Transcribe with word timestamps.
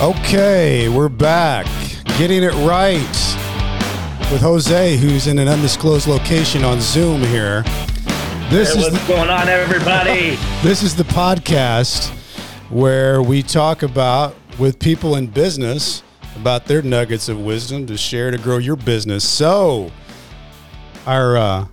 Okay, 0.00 0.88
we're 0.88 1.08
back. 1.08 1.66
Getting 2.18 2.44
it 2.44 2.52
right 2.64 3.00
with 4.30 4.40
Jose, 4.40 4.96
who's 4.96 5.26
in 5.26 5.40
an 5.40 5.48
undisclosed 5.48 6.06
location 6.06 6.62
on 6.62 6.80
Zoom 6.80 7.20
here. 7.20 7.64
This 8.48 8.74
hey, 8.74 8.78
is 8.78 8.92
what's 8.92 9.06
the, 9.08 9.12
going 9.12 9.28
on, 9.28 9.48
everybody. 9.48 10.38
This 10.62 10.84
is 10.84 10.94
the 10.94 11.02
podcast 11.02 12.10
where 12.70 13.20
we 13.22 13.42
talk 13.42 13.82
about 13.82 14.36
with 14.56 14.78
people 14.78 15.16
in 15.16 15.26
business 15.26 16.04
about 16.36 16.66
their 16.66 16.80
nuggets 16.80 17.28
of 17.28 17.40
wisdom 17.40 17.84
to 17.88 17.96
share 17.96 18.30
to 18.30 18.38
grow 18.38 18.58
your 18.58 18.76
business. 18.76 19.28
So, 19.28 19.90
our 21.06 21.36
uh, 21.36 21.66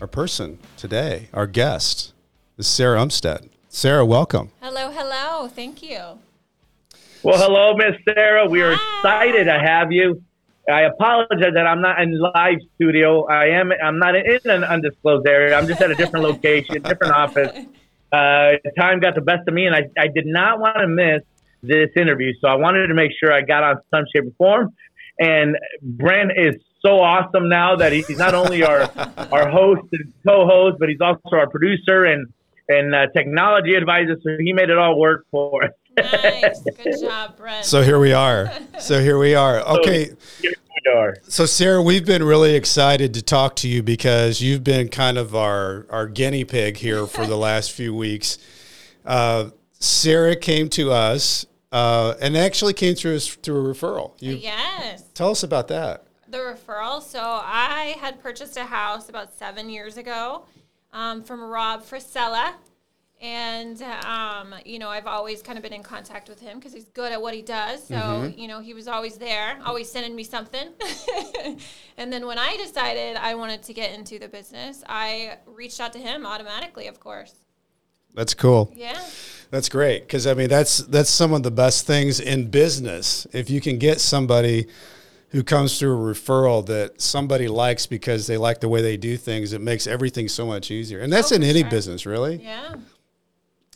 our 0.00 0.06
person 0.06 0.58
today, 0.78 1.28
our 1.34 1.46
guest, 1.46 2.14
is 2.56 2.66
Sarah 2.66 2.98
Umstead. 2.98 3.50
Sarah, 3.68 4.06
welcome. 4.06 4.52
Hello, 4.62 4.90
hello. 4.90 5.48
Thank 5.48 5.82
you. 5.82 6.18
Well, 7.24 7.38
hello, 7.38 7.76
Miss 7.76 7.94
Sarah. 8.04 8.48
We 8.48 8.62
are 8.62 8.72
excited 8.72 9.44
to 9.44 9.56
have 9.56 9.92
you. 9.92 10.24
I 10.68 10.82
apologize 10.82 11.52
that 11.54 11.68
I'm 11.68 11.80
not 11.80 12.02
in 12.02 12.18
live 12.18 12.58
studio. 12.74 13.28
I 13.28 13.46
am. 13.60 13.70
I'm 13.70 14.00
not 14.00 14.16
in 14.16 14.40
an 14.44 14.64
undisclosed 14.64 15.28
area. 15.28 15.56
I'm 15.56 15.68
just 15.68 15.80
at 15.80 15.92
a 15.92 15.94
different 15.94 16.24
location, 16.24 16.82
different 16.82 17.12
office. 17.12 17.64
Uh, 18.10 18.54
time 18.76 18.98
got 18.98 19.14
the 19.14 19.20
best 19.20 19.46
of 19.46 19.54
me, 19.54 19.66
and 19.66 19.76
I, 19.76 19.82
I 19.96 20.08
did 20.08 20.26
not 20.26 20.58
want 20.58 20.78
to 20.78 20.88
miss 20.88 21.22
this 21.62 21.90
interview. 21.96 22.32
So 22.40 22.48
I 22.48 22.56
wanted 22.56 22.88
to 22.88 22.94
make 22.94 23.12
sure 23.20 23.32
I 23.32 23.42
got 23.42 23.62
on 23.62 23.76
some 23.92 24.02
shape 24.12 24.24
or 24.26 24.32
form. 24.36 24.74
And 25.20 25.56
Brent 25.80 26.32
is 26.36 26.56
so 26.84 26.98
awesome 26.98 27.48
now 27.48 27.76
that 27.76 27.92
he's 27.92 28.10
not 28.18 28.34
only 28.34 28.64
our 28.64 28.80
our 29.30 29.48
host 29.48 29.86
and 29.92 30.12
co-host, 30.26 30.78
but 30.80 30.88
he's 30.88 31.00
also 31.00 31.36
our 31.36 31.48
producer 31.48 32.04
and 32.04 32.26
and 32.68 32.92
uh, 32.92 33.06
technology 33.14 33.74
advisor. 33.74 34.16
So 34.24 34.30
he 34.40 34.52
made 34.52 34.70
it 34.70 34.78
all 34.78 34.98
work 34.98 35.24
for 35.30 35.66
us. 35.66 35.70
Nice. 35.96 36.62
Good 36.62 37.00
job, 37.00 37.36
Brent. 37.36 37.64
So 37.64 37.82
here 37.82 37.98
we 37.98 38.12
are. 38.12 38.50
So 38.80 39.00
here 39.00 39.16
we 39.16 39.36
are. 39.36 39.60
Okay. 39.60 40.10
So, 40.84 41.12
so 41.22 41.46
Sarah, 41.46 41.80
we've 41.80 42.04
been 42.04 42.24
really 42.24 42.56
excited 42.56 43.14
to 43.14 43.22
talk 43.22 43.54
to 43.56 43.68
you 43.68 43.80
because 43.80 44.40
you've 44.40 44.64
been 44.64 44.88
kind 44.88 45.18
of 45.18 45.36
our 45.36 45.86
our 45.88 46.08
guinea 46.08 46.44
pig 46.44 46.78
here 46.78 47.06
for 47.06 47.24
the 47.26 47.36
last 47.36 47.70
few 47.70 47.94
weeks. 47.94 48.38
Uh, 49.04 49.50
Sarah 49.74 50.34
came 50.34 50.68
to 50.70 50.90
us 50.90 51.46
uh, 51.70 52.14
and 52.20 52.36
actually 52.36 52.72
came 52.72 52.96
through 52.96 53.16
us 53.16 53.28
through 53.28 53.70
a 53.70 53.74
referral. 53.74 54.14
You, 54.20 54.34
yes. 54.34 55.04
Tell 55.14 55.30
us 55.30 55.44
about 55.44 55.68
that. 55.68 56.04
The 56.28 56.38
referral. 56.38 57.00
So 57.00 57.20
I 57.20 57.94
had 58.00 58.20
purchased 58.20 58.56
a 58.56 58.64
house 58.64 59.08
about 59.08 59.32
seven 59.32 59.70
years 59.70 59.96
ago 59.96 60.46
um, 60.92 61.22
from 61.22 61.40
Rob 61.40 61.84
Frisella 61.84 62.54
and 63.22 63.80
um, 64.04 64.52
you 64.66 64.80
know 64.80 64.88
i've 64.88 65.06
always 65.06 65.40
kind 65.42 65.56
of 65.56 65.62
been 65.62 65.72
in 65.72 65.82
contact 65.82 66.28
with 66.28 66.40
him 66.40 66.58
because 66.58 66.72
he's 66.72 66.88
good 66.88 67.12
at 67.12 67.22
what 67.22 67.32
he 67.32 67.40
does. 67.40 67.86
So 67.86 67.94
mm-hmm. 67.94 68.38
you 68.38 68.48
know 68.48 68.60
he 68.60 68.74
was 68.74 68.88
always 68.88 69.16
there 69.16 69.58
always 69.64 69.90
sending 69.90 70.14
me 70.14 70.24
something. 70.24 70.68
And 71.98 72.12
then 72.12 72.26
when 72.26 72.38
i 72.38 72.56
decided 72.56 73.16
i 73.16 73.34
wanted 73.34 73.62
to 73.64 73.74
get 73.74 73.96
into 73.96 74.18
the 74.18 74.26
business 74.26 74.82
i 74.88 75.36
reached 75.46 75.78
out 75.78 75.92
to 75.92 75.98
him 75.98 76.26
automatically 76.26 76.88
of 76.88 76.98
course. 76.98 77.34
That's 78.14 78.34
cool. 78.34 78.70
Yeah. 78.76 79.00
That's 79.50 79.68
great 79.68 80.00
because 80.00 80.26
i 80.26 80.34
mean 80.34 80.48
that's 80.48 80.78
that's 80.78 81.10
some 81.10 81.32
of 81.32 81.42
the 81.42 81.50
best 81.50 81.86
things 81.86 82.18
in 82.18 82.48
business. 82.48 83.26
If 83.32 83.50
you 83.50 83.60
can 83.60 83.78
get 83.78 84.00
somebody 84.00 84.66
who 85.28 85.42
comes 85.42 85.78
through 85.78 85.94
a 85.96 86.12
referral 86.12 86.66
that 86.66 87.00
somebody 87.00 87.48
likes 87.48 87.86
because 87.86 88.26
they 88.26 88.36
like 88.36 88.60
the 88.60 88.68
way 88.68 88.82
they 88.82 88.96
do 88.96 89.16
things 89.16 89.52
it 89.52 89.60
makes 89.60 89.86
everything 89.86 90.28
so 90.28 90.46
much 90.46 90.70
easier. 90.70 91.00
And 91.00 91.12
that's 91.12 91.30
oh, 91.30 91.36
in 91.36 91.42
any 91.42 91.60
sure. 91.60 91.70
business 91.70 92.06
really. 92.06 92.42
Yeah 92.42 92.74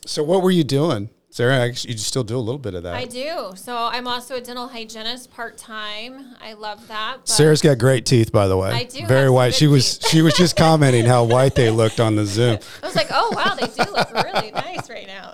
so 0.07 0.23
what 0.23 0.41
were 0.41 0.51
you 0.51 0.63
doing? 0.63 1.09
Sarah, 1.29 1.67
you 1.67 1.97
still 1.97 2.23
do 2.23 2.35
a 2.35 2.39
little 2.39 2.57
bit 2.57 2.73
of 2.73 2.83
that. 2.83 2.95
I 2.95 3.05
do. 3.05 3.51
So 3.55 3.75
I'm 3.75 4.07
also 4.07 4.37
a 4.37 4.41
dental 4.41 4.67
hygienist 4.69 5.29
part 5.29 5.57
time. 5.57 6.35
I 6.41 6.53
love 6.53 6.87
that. 6.87 7.27
Sarah's 7.27 7.61
got 7.61 7.77
great 7.77 8.07
teeth, 8.07 8.31
by 8.31 8.47
the 8.47 8.57
way. 8.57 8.71
I 8.71 8.85
do. 8.85 9.05
Very 9.05 9.29
white. 9.29 9.53
She 9.53 9.67
was 9.67 9.99
she 10.09 10.23
was 10.23 10.33
just 10.33 10.55
commenting 10.57 11.05
how 11.05 11.25
white 11.25 11.53
they 11.53 11.69
looked 11.69 11.99
on 11.99 12.15
the 12.15 12.25
Zoom. 12.25 12.57
I 12.83 12.85
was 12.87 12.95
like, 12.95 13.09
oh 13.11 13.31
wow, 13.35 13.53
they 13.53 13.67
do 13.67 13.91
look 13.91 14.11
really 14.13 14.51
nice 14.51 14.89
right 14.89 15.05
now. 15.05 15.33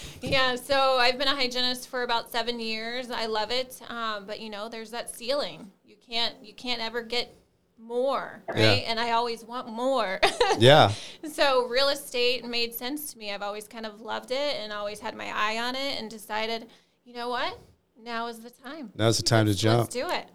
yeah. 0.20 0.56
So 0.56 0.96
I've 0.96 1.18
been 1.18 1.28
a 1.28 1.36
hygienist 1.36 1.88
for 1.88 2.02
about 2.02 2.32
seven 2.32 2.58
years. 2.58 3.10
I 3.10 3.26
love 3.26 3.52
it. 3.52 3.80
Um, 3.88 4.24
but 4.26 4.40
you 4.40 4.50
know, 4.50 4.68
there's 4.68 4.90
that 4.90 5.14
ceiling. 5.14 5.70
You 5.84 5.96
can't 6.04 6.34
you 6.42 6.54
can't 6.54 6.80
ever 6.80 7.02
get 7.02 7.36
more, 7.78 8.42
right? 8.48 8.58
Yeah. 8.58 8.72
And 8.90 9.00
I 9.00 9.12
always 9.12 9.44
want 9.44 9.68
more. 9.68 10.20
yeah. 10.58 10.92
So 11.32 11.66
real 11.66 11.88
estate 11.88 12.44
made 12.44 12.74
sense 12.74 13.12
to 13.12 13.18
me. 13.18 13.32
I've 13.32 13.42
always 13.42 13.68
kind 13.68 13.86
of 13.86 14.00
loved 14.00 14.30
it 14.30 14.56
and 14.60 14.72
always 14.72 15.00
had 15.00 15.16
my 15.16 15.30
eye 15.34 15.58
on 15.58 15.74
it 15.74 15.98
and 15.98 16.10
decided, 16.10 16.66
you 17.04 17.14
know 17.14 17.28
what? 17.28 17.58
Now 18.02 18.28
is 18.28 18.40
the 18.40 18.50
time. 18.50 18.92
Now's 18.96 19.16
the 19.16 19.22
time 19.22 19.46
to 19.46 19.54
jump. 19.54 19.80
Let's 19.80 19.94
do 19.94 20.08
it. 20.08 20.28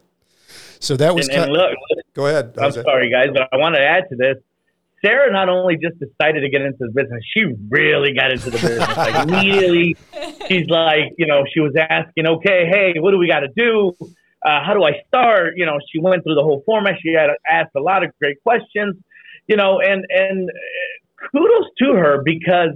So 0.80 0.98
that 0.98 1.16
was. 1.16 1.28
And, 1.30 1.44
and 1.44 1.54
look, 1.54 1.72
go 2.14 2.28
ahead. 2.28 2.56
I'm 2.58 2.72
sorry, 2.72 3.10
guys, 3.10 3.28
but 3.34 3.48
I 3.52 3.58
want 3.58 3.76
to 3.76 3.82
add 3.82 4.04
to 4.10 4.16
this. 4.16 4.38
Sarah 5.04 5.32
not 5.32 5.50
only 5.50 5.76
just 5.76 6.00
decided 6.00 6.42
to 6.42 6.50
get 6.50 6.62
into 6.62 6.78
the 6.80 6.92
business, 6.92 7.22
she 7.34 7.46
really 7.70 8.14
got 8.14 8.32
into 8.32 8.50
the 8.50 8.58
business. 8.58 8.98
like 8.98 9.16
immediately, 9.28 9.98
she's 10.48 10.68
like, 10.68 11.14
you 11.18 11.28
know, 11.28 11.44
she 11.54 11.60
was 11.60 11.74
asking, 11.76 12.26
okay, 12.26 12.66
hey, 12.70 12.94
what 12.98 13.12
do 13.12 13.18
we 13.18 13.28
got 13.28 13.42
to 13.42 13.50
do? 13.56 13.92
Uh, 14.46 14.64
how 14.66 14.74
do 14.74 14.84
I 14.84 14.92
start? 15.08 15.54
You 15.56 15.66
know, 15.66 15.80
she 15.92 16.00
went 16.00 16.24
through 16.24 16.36
the 16.36 16.44
whole 16.44 16.64
format. 16.66 16.96
She 17.02 17.14
had 17.14 17.30
asked 17.48 17.72
a 17.76 17.82
lot 17.82 18.04
of 18.04 18.12
great 18.20 18.42
questions, 18.44 18.96
you 19.48 19.56
know, 19.56 19.80
and 19.80 20.06
and 20.10 20.50
kudos 21.32 21.70
to 21.80 21.94
her 21.94 22.22
because, 22.24 22.76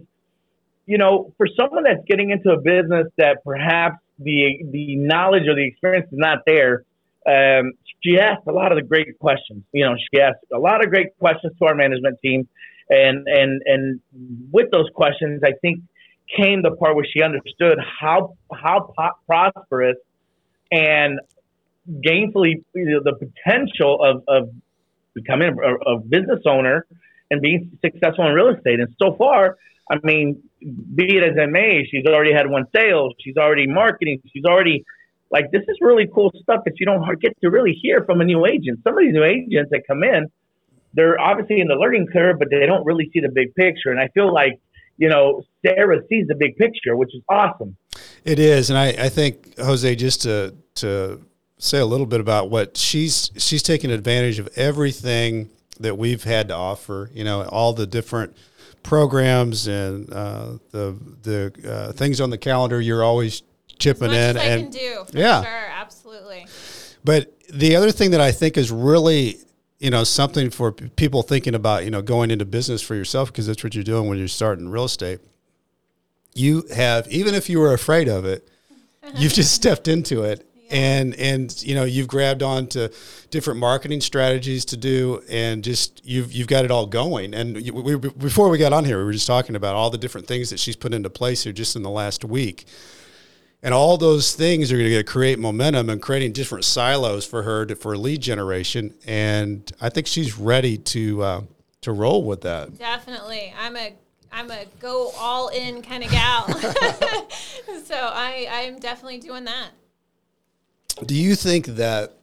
you 0.85 0.97
know, 0.97 1.33
for 1.37 1.47
someone 1.59 1.83
that's 1.83 2.03
getting 2.07 2.29
into 2.31 2.51
a 2.51 2.61
business 2.61 3.07
that 3.17 3.43
perhaps 3.43 3.97
the 4.19 4.63
the 4.71 4.95
knowledge 4.95 5.43
or 5.47 5.55
the 5.55 5.65
experience 5.67 6.07
is 6.11 6.17
not 6.17 6.39
there, 6.45 6.83
um, 7.27 7.73
she 8.01 8.17
asked 8.17 8.47
a 8.47 8.53
lot 8.53 8.71
of 8.71 8.77
the 8.77 8.83
great 8.83 9.19
questions. 9.19 9.63
You 9.73 9.85
know, 9.85 9.95
she 10.11 10.21
asked 10.21 10.45
a 10.53 10.59
lot 10.59 10.83
of 10.83 10.89
great 10.89 11.17
questions 11.19 11.53
to 11.59 11.65
our 11.65 11.75
management 11.75 12.17
team, 12.23 12.47
and 12.89 13.27
and 13.27 13.61
and 13.65 13.99
with 14.51 14.71
those 14.71 14.89
questions, 14.93 15.41
I 15.43 15.51
think 15.61 15.81
came 16.37 16.61
the 16.61 16.71
part 16.71 16.95
where 16.95 17.05
she 17.05 17.21
understood 17.21 17.77
how 17.99 18.35
how 18.53 18.93
po- 18.97 19.17
prosperous 19.27 19.97
and 20.71 21.19
gainfully 21.89 22.63
you 22.73 22.85
know, 22.85 23.01
the 23.03 23.13
potential 23.13 23.99
of, 24.03 24.23
of 24.27 24.49
becoming 25.13 25.55
a, 25.63 25.91
a, 25.91 25.99
business 25.99 26.41
owner 26.45 26.85
and 27.31 27.41
being 27.41 27.77
successful 27.83 28.27
in 28.27 28.33
real 28.33 28.49
estate. 28.49 28.79
And 28.79 28.93
so 29.01 29.15
far, 29.15 29.57
I 29.89 29.97
mean, 30.03 30.43
be 30.59 31.17
it 31.17 31.23
as 31.23 31.37
it 31.37 31.49
may, 31.49 31.85
she's 31.89 32.05
already 32.05 32.33
had 32.33 32.49
one 32.49 32.65
sale, 32.75 33.11
she's 33.19 33.37
already 33.37 33.67
marketing, 33.67 34.21
she's 34.33 34.45
already 34.45 34.83
like 35.29 35.51
this 35.51 35.63
is 35.67 35.77
really 35.81 36.07
cool 36.13 36.31
stuff 36.41 36.61
that 36.65 36.79
you 36.79 36.85
don't 36.85 37.03
get 37.21 37.39
to 37.41 37.49
really 37.49 37.77
hear 37.81 38.03
from 38.05 38.21
a 38.21 38.25
new 38.25 38.45
agent. 38.45 38.79
Some 38.83 38.97
of 38.97 39.03
these 39.03 39.13
new 39.13 39.23
agents 39.23 39.71
that 39.71 39.83
come 39.87 40.03
in, 40.03 40.27
they're 40.93 41.19
obviously 41.19 41.59
in 41.59 41.67
the 41.67 41.75
learning 41.75 42.07
curve, 42.11 42.37
but 42.39 42.49
they 42.49 42.65
don't 42.65 42.85
really 42.85 43.09
see 43.13 43.19
the 43.19 43.29
big 43.29 43.53
picture. 43.55 43.91
And 43.91 43.99
I 43.99 44.07
feel 44.09 44.33
like 44.33 44.59
you 44.97 45.09
know, 45.09 45.43
Sarah 45.65 46.01
sees 46.09 46.27
the 46.27 46.35
big 46.35 46.57
picture, 46.57 46.97
which 46.97 47.13
is 47.13 47.21
awesome. 47.29 47.77
It 48.25 48.39
is, 48.39 48.69
and 48.69 48.77
I, 48.77 48.87
I 48.87 49.09
think 49.09 49.57
Jose, 49.57 49.95
just 49.95 50.23
to 50.23 50.55
to 50.75 51.21
say 51.57 51.79
a 51.79 51.85
little 51.85 52.05
bit 52.05 52.19
about 52.19 52.49
what 52.49 52.77
she's 52.77 53.31
she's 53.37 53.63
taken 53.63 53.89
advantage 53.89 54.39
of 54.39 54.49
everything 54.55 55.49
that 55.79 55.97
we've 55.97 56.23
had 56.23 56.47
to 56.49 56.55
offer. 56.55 57.09
You 57.13 57.23
know, 57.23 57.43
all 57.43 57.73
the 57.73 57.87
different 57.87 58.35
programs 58.83 59.67
and 59.67 60.11
uh, 60.11 60.57
the 60.71 60.97
the 61.23 61.69
uh, 61.69 61.91
things 61.93 62.21
on 62.21 62.29
the 62.29 62.37
calendar. 62.37 62.79
You're 62.79 63.03
always 63.03 63.43
chipping 63.79 64.11
in, 64.11 64.37
and 64.37 64.71
do, 64.71 65.05
yeah, 65.13 65.43
sure, 65.43 65.67
absolutely. 65.71 66.47
But 67.03 67.33
the 67.49 67.75
other 67.75 67.91
thing 67.91 68.11
that 68.11 68.21
I 68.21 68.31
think 68.31 68.57
is 68.57 68.71
really 68.71 69.37
you 69.79 69.91
know 69.91 70.03
something 70.03 70.49
for 70.49 70.71
people 70.71 71.21
thinking 71.21 71.55
about 71.55 71.85
you 71.85 71.91
know 71.91 72.01
going 72.01 72.31
into 72.31 72.45
business 72.45 72.81
for 72.81 72.95
yourself 72.95 73.31
because 73.31 73.47
that's 73.47 73.63
what 73.63 73.75
you're 73.75 73.83
doing 73.83 74.07
when 74.07 74.17
you're 74.17 74.27
starting 74.27 74.69
real 74.69 74.85
estate. 74.85 75.19
You 76.33 76.65
have 76.75 77.07
even 77.09 77.33
if 77.33 77.49
you 77.49 77.59
were 77.59 77.73
afraid 77.73 78.07
of 78.07 78.25
it, 78.25 78.47
you've 79.15 79.33
just 79.33 79.53
stepped 79.55 79.87
into 79.87 80.23
it 80.23 80.47
and 80.69 81.15
and 81.15 81.61
you 81.63 81.75
know 81.75 81.83
you've 81.83 82.07
grabbed 82.07 82.43
on 82.43 82.67
to 82.67 82.91
different 83.29 83.59
marketing 83.59 84.01
strategies 84.01 84.65
to 84.65 84.77
do 84.77 85.21
and 85.29 85.63
just 85.63 86.05
you've 86.05 86.31
you've 86.31 86.47
got 86.47 86.65
it 86.65 86.71
all 86.71 86.85
going. 86.85 87.33
And 87.33 87.55
we, 87.55 87.95
before 87.95 88.49
we 88.49 88.57
got 88.57 88.73
on 88.73 88.85
here 88.85 88.97
we 88.97 89.05
were 89.05 89.13
just 89.13 89.27
talking 89.27 89.55
about 89.55 89.75
all 89.75 89.89
the 89.89 89.97
different 89.97 90.27
things 90.27 90.49
that 90.49 90.59
she's 90.59 90.75
put 90.75 90.93
into 90.93 91.09
place 91.09 91.43
here 91.43 91.53
just 91.53 91.75
in 91.75 91.83
the 91.83 91.89
last 91.89 92.23
week. 92.23 92.65
And 93.63 93.73
all 93.73 93.97
those 93.97 94.35
things 94.35 94.71
are 94.71 94.77
going 94.77 94.91
to 94.91 95.03
create 95.03 95.39
momentum 95.39 95.89
and 95.89 95.99
creating 96.01 96.31
different 96.31 96.63
silos 96.63 97.25
for 97.25 97.41
her 97.41 97.65
to, 97.65 97.75
for 97.75 97.97
lead 97.97 98.21
generation. 98.21 98.93
And 99.07 99.69
i 99.81 99.89
think 99.89 100.07
she's 100.07 100.37
ready 100.37 100.77
to 100.77 101.23
uh, 101.23 101.41
to 101.81 101.91
roll 101.91 102.23
with 102.23 102.41
that. 102.41 102.77
Definitely. 102.77 103.53
I'm 103.59 103.75
a 103.75 103.93
I'm 104.31 104.51
a 104.51 104.65
go 104.79 105.11
all 105.17 105.47
in 105.49 105.81
kind 105.81 106.03
of 106.03 106.11
gal. 106.11 106.47
so 107.85 107.95
I, 107.95 108.47
I'm 108.49 108.79
definitely 108.79 109.19
doing 109.19 109.45
that. 109.45 109.69
Do 111.05 111.15
you 111.15 111.35
think 111.35 111.65
that, 111.67 112.13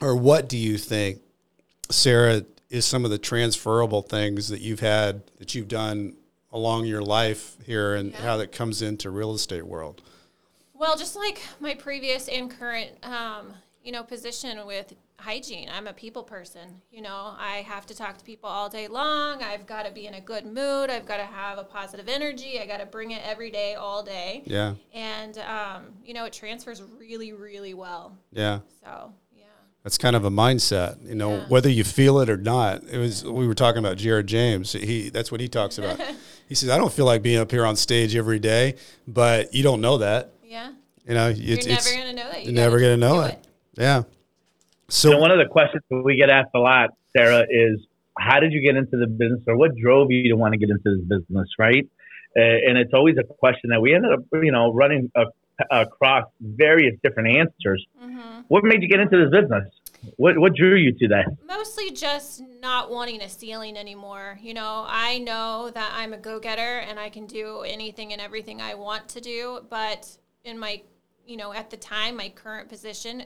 or 0.00 0.16
what 0.16 0.48
do 0.48 0.56
you 0.56 0.78
think, 0.78 1.20
Sarah, 1.90 2.44
is 2.70 2.86
some 2.86 3.04
of 3.04 3.10
the 3.10 3.18
transferable 3.18 4.02
things 4.02 4.48
that 4.48 4.60
you've 4.60 4.80
had 4.80 5.22
that 5.38 5.54
you've 5.54 5.68
done 5.68 6.16
along 6.52 6.86
your 6.86 7.02
life 7.02 7.56
here 7.64 7.94
and 7.94 8.12
yeah. 8.12 8.22
how 8.22 8.36
that 8.38 8.52
comes 8.52 8.82
into 8.82 9.10
real 9.10 9.34
estate 9.34 9.66
world? 9.66 10.02
Well, 10.74 10.96
just 10.96 11.16
like 11.16 11.42
my 11.60 11.74
previous 11.74 12.28
and 12.28 12.50
current, 12.50 12.92
um, 13.02 13.52
you 13.84 13.92
know, 13.92 14.02
position 14.02 14.64
with 14.66 14.94
hygiene. 15.20 15.68
I'm 15.72 15.86
a 15.86 15.92
people 15.92 16.22
person. 16.22 16.80
You 16.90 17.02
know, 17.02 17.34
I 17.38 17.64
have 17.66 17.86
to 17.86 17.94
talk 17.96 18.18
to 18.18 18.24
people 18.24 18.48
all 18.48 18.68
day 18.68 18.88
long. 18.88 19.42
I've 19.42 19.66
got 19.66 19.84
to 19.86 19.92
be 19.92 20.06
in 20.06 20.14
a 20.14 20.20
good 20.20 20.46
mood. 20.46 20.90
I've 20.90 21.06
got 21.06 21.18
to 21.18 21.24
have 21.24 21.58
a 21.58 21.64
positive 21.64 22.08
energy. 22.08 22.58
I 22.60 22.66
got 22.66 22.78
to 22.80 22.86
bring 22.86 23.10
it 23.12 23.22
every 23.24 23.50
day, 23.50 23.74
all 23.74 24.02
day. 24.02 24.42
Yeah. 24.46 24.74
And, 24.92 25.38
um, 25.38 25.84
you 26.04 26.14
know, 26.14 26.24
it 26.24 26.32
transfers 26.32 26.82
really, 26.98 27.32
really 27.32 27.74
well. 27.74 28.16
Yeah. 28.32 28.60
So, 28.82 29.12
yeah. 29.36 29.44
That's 29.84 29.98
kind 29.98 30.16
of 30.16 30.24
a 30.24 30.30
mindset, 30.30 31.06
you 31.08 31.14
know, 31.14 31.36
Yeah. 31.36 31.44
whether 31.48 31.68
you 31.68 31.84
feel 31.84 32.18
it 32.20 32.28
or 32.30 32.36
not. 32.36 32.82
It 32.84 32.98
was 32.98 33.24
we 33.24 33.46
were 33.46 33.54
talking 33.54 33.78
about 33.78 33.96
Jared 33.98 34.26
James. 34.26 34.72
He 34.72 35.10
that's 35.10 35.30
what 35.30 35.40
he 35.40 35.48
talks 35.48 35.78
about. 35.78 36.00
he 36.48 36.54
says, 36.54 36.68
"I 36.70 36.76
don't 36.78 36.92
feel 36.92 37.06
like 37.06 37.22
being 37.22 37.38
up 37.38 37.50
here 37.50 37.64
on 37.64 37.76
stage 37.76 38.16
every 38.16 38.38
day," 38.38 38.74
but 39.06 39.54
you 39.54 39.62
don't 39.62 39.80
know 39.80 39.98
that. 39.98 40.32
Yeah. 40.44 40.72
You 41.06 41.14
know, 41.14 41.28
You're 41.28 41.56
it's, 41.58 41.66
never 41.66 41.78
it's 41.78 41.92
going 41.92 42.06
to 42.06 42.12
know 42.12 42.30
that. 42.30 42.40
You 42.40 42.52
you're 42.52 42.54
never 42.62 42.78
going 42.78 43.00
to 43.00 43.06
know 43.06 43.14
do 43.22 43.28
it. 43.28 43.46
Yeah. 43.78 44.02
So 44.90 45.10
So 45.10 45.18
one 45.18 45.30
of 45.30 45.38
the 45.38 45.46
questions 45.46 45.82
that 45.90 46.02
we 46.04 46.16
get 46.16 46.30
asked 46.30 46.50
a 46.54 46.58
lot, 46.58 46.90
Sarah, 47.16 47.46
is 47.48 47.80
how 48.18 48.38
did 48.38 48.52
you 48.52 48.60
get 48.60 48.76
into 48.76 48.96
the 48.98 49.06
business, 49.06 49.40
or 49.46 49.56
what 49.56 49.74
drove 49.76 50.10
you 50.10 50.28
to 50.28 50.36
want 50.36 50.52
to 50.52 50.58
get 50.58 50.68
into 50.68 50.82
this 50.84 51.04
business, 51.04 51.48
right? 51.58 51.88
Uh, 52.36 52.40
and 52.40 52.76
it's 52.76 52.92
always 52.92 53.16
a 53.18 53.24
question 53.24 53.70
that 53.70 53.80
we 53.80 53.94
ended 53.94 54.12
up, 54.12 54.20
you 54.34 54.52
know, 54.52 54.72
running 54.72 55.10
a, 55.16 55.24
across 55.70 56.26
various 56.40 56.94
different 57.02 57.30
answers. 57.30 57.86
Mm-hmm. 58.00 58.42
What 58.48 58.62
made 58.62 58.82
you 58.82 58.88
get 58.88 59.00
into 59.00 59.16
this 59.16 59.30
business? 59.30 59.68
What 60.16 60.38
what 60.38 60.54
drew 60.54 60.76
you 60.76 60.92
to 60.92 61.08
that? 61.08 61.26
Mostly 61.46 61.90
just 61.90 62.42
not 62.60 62.90
wanting 62.90 63.20
a 63.20 63.28
ceiling 63.28 63.76
anymore. 63.76 64.38
You 64.40 64.54
know, 64.54 64.84
I 64.86 65.18
know 65.18 65.70
that 65.74 65.92
I'm 65.94 66.12
a 66.12 66.18
go 66.18 66.38
getter 66.40 66.78
and 66.78 66.98
I 66.98 67.10
can 67.10 67.26
do 67.26 67.60
anything 67.60 68.12
and 68.12 68.20
everything 68.20 68.60
I 68.60 68.74
want 68.74 69.08
to 69.10 69.20
do, 69.20 69.60
but 69.68 70.08
in 70.44 70.58
my, 70.58 70.82
you 71.30 71.36
know, 71.36 71.52
at 71.52 71.70
the 71.70 71.76
time, 71.76 72.16
my 72.16 72.28
current 72.28 72.68
position, 72.68 73.22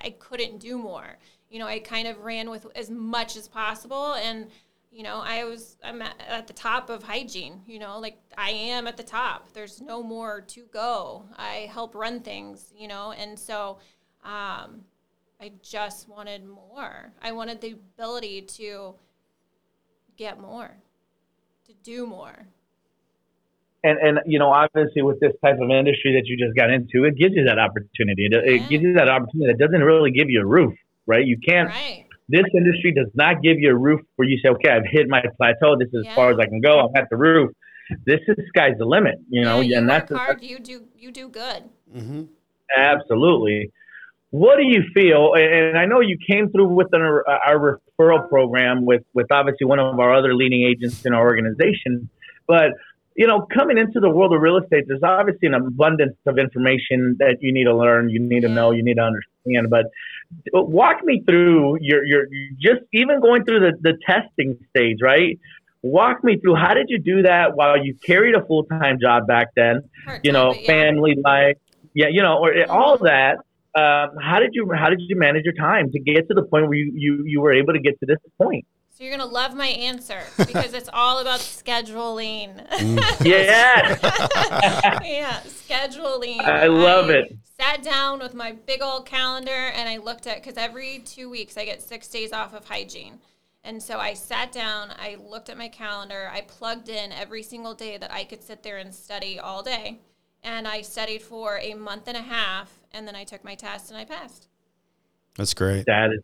I 0.00 0.14
couldn't 0.20 0.58
do 0.58 0.78
more. 0.78 1.18
You 1.50 1.58
know, 1.58 1.66
I 1.66 1.80
kind 1.80 2.06
of 2.06 2.20
ran 2.20 2.50
with 2.50 2.68
as 2.76 2.88
much 2.88 3.36
as 3.36 3.48
possible 3.48 4.14
and 4.14 4.46
you 4.92 5.02
know, 5.02 5.20
I 5.22 5.44
was 5.44 5.76
I'm 5.82 6.00
at, 6.00 6.14
at 6.26 6.46
the 6.46 6.52
top 6.52 6.88
of 6.88 7.02
hygiene, 7.02 7.60
you 7.66 7.78
know, 7.78 7.98
like 7.98 8.16
I 8.38 8.50
am 8.50 8.86
at 8.86 8.96
the 8.96 9.02
top. 9.02 9.52
There's 9.52 9.82
no 9.82 10.02
more 10.02 10.40
to 10.40 10.62
go. 10.72 11.24
I 11.36 11.68
help 11.70 11.94
run 11.94 12.20
things, 12.20 12.72
you 12.76 12.86
know, 12.86 13.12
and 13.12 13.36
so 13.36 13.78
um 14.24 14.84
I 15.40 15.52
just 15.60 16.08
wanted 16.08 16.46
more. 16.46 17.12
I 17.20 17.32
wanted 17.32 17.60
the 17.60 17.72
ability 17.72 18.42
to 18.42 18.94
get 20.16 20.40
more, 20.40 20.70
to 21.66 21.72
do 21.82 22.06
more. 22.06 22.46
And 23.84 23.98
and 23.98 24.18
you 24.26 24.38
know, 24.38 24.50
obviously, 24.50 25.02
with 25.02 25.20
this 25.20 25.32
type 25.44 25.56
of 25.60 25.70
industry 25.70 26.14
that 26.14 26.26
you 26.26 26.36
just 26.36 26.56
got 26.56 26.70
into, 26.70 27.04
it 27.04 27.16
gives 27.16 27.34
you 27.34 27.44
that 27.44 27.58
opportunity. 27.58 28.26
It, 28.26 28.34
it 28.34 28.68
gives 28.68 28.82
you 28.82 28.94
that 28.94 29.08
opportunity 29.08 29.52
that 29.52 29.58
doesn't 29.58 29.82
really 29.82 30.10
give 30.10 30.28
you 30.28 30.40
a 30.42 30.46
roof, 30.46 30.74
right? 31.06 31.24
You 31.24 31.38
can't. 31.38 31.68
Right. 31.68 32.04
This 32.28 32.44
industry 32.54 32.92
does 32.92 33.10
not 33.14 33.40
give 33.42 33.58
you 33.58 33.70
a 33.70 33.76
roof 33.76 34.00
where 34.16 34.28
you 34.28 34.38
say, 34.42 34.48
"Okay, 34.50 34.68
I've 34.68 34.84
hit 34.84 35.08
my 35.08 35.22
plateau. 35.36 35.76
This 35.78 35.88
is 35.92 36.06
as 36.06 36.14
far 36.14 36.30
as 36.30 36.38
I 36.38 36.46
can 36.46 36.60
go. 36.60 36.80
I'm 36.80 36.96
at 36.96 37.08
the 37.10 37.16
roof." 37.16 37.52
This 38.04 38.20
is 38.28 38.36
sky's 38.48 38.76
the 38.78 38.84
limit, 38.84 39.14
you 39.30 39.42
know, 39.42 39.60
yeah, 39.60 39.68
you 39.68 39.78
and 39.78 39.88
that's 39.88 40.12
hard. 40.12 40.42
You 40.42 40.58
do. 40.58 40.84
You 40.96 41.10
do 41.10 41.28
good. 41.28 41.64
hmm 41.90 42.24
Absolutely. 42.76 43.72
What 44.30 44.56
do 44.56 44.64
you 44.64 44.82
feel? 44.92 45.32
And 45.34 45.78
I 45.78 45.86
know 45.86 46.00
you 46.00 46.18
came 46.28 46.50
through 46.50 46.68
with 46.68 46.88
an, 46.92 47.00
our 47.00 47.80
referral 47.98 48.28
program 48.28 48.84
with, 48.84 49.02
with 49.14 49.32
obviously 49.32 49.66
one 49.66 49.78
of 49.78 49.98
our 49.98 50.14
other 50.14 50.34
leading 50.34 50.64
agents 50.64 51.06
in 51.06 51.14
our 51.14 51.24
organization. 51.24 52.10
But, 52.46 52.72
you 53.18 53.26
know, 53.26 53.44
coming 53.52 53.78
into 53.78 53.98
the 53.98 54.08
world 54.08 54.32
of 54.32 54.40
real 54.40 54.58
estate, 54.58 54.84
there's 54.86 55.02
obviously 55.02 55.48
an 55.48 55.54
abundance 55.54 56.16
of 56.24 56.38
information 56.38 57.16
that 57.18 57.38
you 57.40 57.52
need 57.52 57.64
to 57.64 57.76
learn, 57.76 58.08
you 58.08 58.20
need 58.20 58.42
to 58.42 58.48
know, 58.48 58.70
you 58.70 58.84
need 58.84 58.94
to 58.94 59.02
understand. 59.02 59.68
But 59.68 59.86
walk 60.52 61.02
me 61.02 61.24
through 61.26 61.78
your, 61.80 62.04
your 62.04 62.26
just 62.60 62.82
even 62.92 63.20
going 63.20 63.44
through 63.44 63.58
the, 63.58 63.72
the 63.80 63.98
testing 64.06 64.56
stage, 64.70 64.98
right? 65.02 65.36
Walk 65.82 66.22
me 66.22 66.38
through 66.38 66.54
how 66.54 66.74
did 66.74 66.86
you 66.90 67.00
do 67.00 67.22
that 67.22 67.56
while 67.56 67.84
you 67.84 67.96
carried 68.06 68.36
a 68.36 68.46
full 68.46 68.62
time 68.66 69.00
job 69.00 69.26
back 69.26 69.48
then? 69.56 69.82
Part-time, 70.04 70.20
you 70.22 70.30
know, 70.30 70.54
yeah. 70.54 70.66
family 70.66 71.16
life, 71.16 71.56
yeah, 71.94 72.06
you 72.08 72.22
know, 72.22 72.38
or 72.38 72.70
all 72.70 72.98
that. 72.98 73.38
Um, 73.74 74.16
how 74.22 74.38
did 74.38 74.50
you 74.52 74.70
how 74.72 74.90
did 74.90 75.00
you 75.00 75.16
manage 75.16 75.44
your 75.44 75.54
time 75.54 75.90
to 75.90 75.98
get 75.98 76.28
to 76.28 76.34
the 76.34 76.42
point 76.42 76.68
where 76.68 76.78
you, 76.78 76.92
you, 76.94 77.24
you 77.26 77.40
were 77.40 77.52
able 77.52 77.72
to 77.72 77.80
get 77.80 77.98
to 77.98 78.06
this 78.06 78.18
point? 78.40 78.64
So 78.98 79.04
you're 79.04 79.16
gonna 79.16 79.30
love 79.30 79.54
my 79.54 79.68
answer 79.68 80.22
because 80.38 80.74
it's 80.74 80.90
all 80.92 81.20
about 81.20 81.38
scheduling. 81.38 82.68
Mm. 82.68 82.98
Yeah, 83.24 83.96
yeah, 85.04 85.40
scheduling. 85.46 86.40
I 86.40 86.66
love 86.66 87.08
it. 87.08 87.36
Sat 87.60 87.84
down 87.84 88.18
with 88.18 88.34
my 88.34 88.52
big 88.66 88.82
old 88.82 89.06
calendar 89.06 89.52
and 89.52 89.88
I 89.88 89.98
looked 89.98 90.26
at 90.26 90.42
because 90.42 90.56
every 90.56 90.98
two 90.98 91.30
weeks 91.30 91.56
I 91.56 91.64
get 91.64 91.80
six 91.80 92.08
days 92.08 92.32
off 92.32 92.54
of 92.54 92.64
hygiene. 92.64 93.20
And 93.62 93.80
so 93.80 94.00
I 94.00 94.14
sat 94.14 94.50
down, 94.50 94.90
I 94.98 95.16
looked 95.20 95.48
at 95.48 95.56
my 95.56 95.68
calendar, 95.68 96.28
I 96.32 96.40
plugged 96.40 96.88
in 96.88 97.12
every 97.12 97.44
single 97.44 97.74
day 97.74 97.98
that 97.98 98.12
I 98.12 98.24
could 98.24 98.42
sit 98.42 98.64
there 98.64 98.78
and 98.78 98.92
study 98.92 99.38
all 99.38 99.62
day. 99.62 100.00
And 100.42 100.66
I 100.66 100.82
studied 100.82 101.22
for 101.22 101.60
a 101.62 101.74
month 101.74 102.08
and 102.08 102.16
a 102.16 102.22
half, 102.22 102.80
and 102.92 103.06
then 103.06 103.14
I 103.14 103.22
took 103.22 103.44
my 103.44 103.54
test 103.54 103.90
and 103.90 103.98
I 103.98 104.04
passed. 104.04 104.48
That's 105.36 105.54
great. 105.54 105.86
that 105.86 106.10
is. 106.12 106.22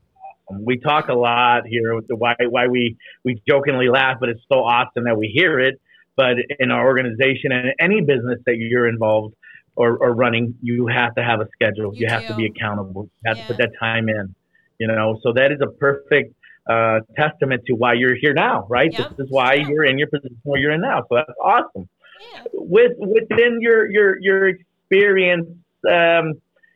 Awesome. 0.49 0.65
We 0.65 0.79
talk 0.79 1.09
a 1.09 1.15
lot 1.15 1.67
here 1.67 1.95
with 1.95 2.07
the 2.09 2.17
why 2.17 2.35
why 2.49 2.67
we 2.69 2.97
we 3.25 3.41
jokingly 3.49 3.89
laugh, 3.89 4.17
but 4.21 4.29
it's 4.29 4.43
so 4.53 4.61
awesome 4.61 5.05
that 5.05 5.17
we 5.17 5.29
hear 5.29 5.61
it. 5.61 5.81
But 6.17 6.37
in 6.61 6.71
our 6.71 6.87
organization 6.87 7.51
and 7.53 7.73
any 7.81 8.01
business 8.01 8.39
that 8.47 8.57
you're 8.57 8.89
involved 8.89 9.35
or, 9.75 9.97
or 9.99 10.15
running, 10.15 10.55
you 10.63 10.87
have 10.87 11.15
to 11.17 11.25
have 11.25 11.41
a 11.41 11.49
schedule. 11.53 11.93
You, 11.95 12.07
You 12.07 12.07
have 12.09 12.27
to 12.29 12.35
be 12.37 12.47
accountable. 12.47 13.05
You 13.05 13.11
have 13.31 13.39
Yeah. 13.39 13.43
to 13.43 13.55
put 13.55 13.59
that 13.59 13.73
time 13.81 14.09
in. 14.09 14.35
You 14.79 14.87
know, 14.89 15.19
so 15.23 15.33
that 15.33 15.51
is 15.51 15.59
a 15.61 15.67
perfect 15.67 16.35
uh, 16.69 17.01
testament 17.17 17.63
to 17.67 17.75
why 17.75 17.95
you're 17.95 18.15
here 18.15 18.33
now, 18.33 18.67
right? 18.69 18.93
Yep. 18.93 19.11
This 19.17 19.27
is 19.27 19.31
why 19.31 19.55
Yeah. 19.55 19.69
you're 19.69 19.85
in 19.85 19.99
your 19.99 20.09
position 20.09 20.39
where 20.45 20.61
you're 20.61 20.71
in 20.73 20.81
now. 20.81 21.01
So 21.09 21.17
that's 21.17 21.33
awesome. 21.43 21.89
Yeah. 22.33 22.43
With 22.53 22.93
within 22.99 23.61
your 23.61 23.91
your 23.91 24.19
your 24.21 24.49
experience, 24.49 25.49
um, 25.91 26.35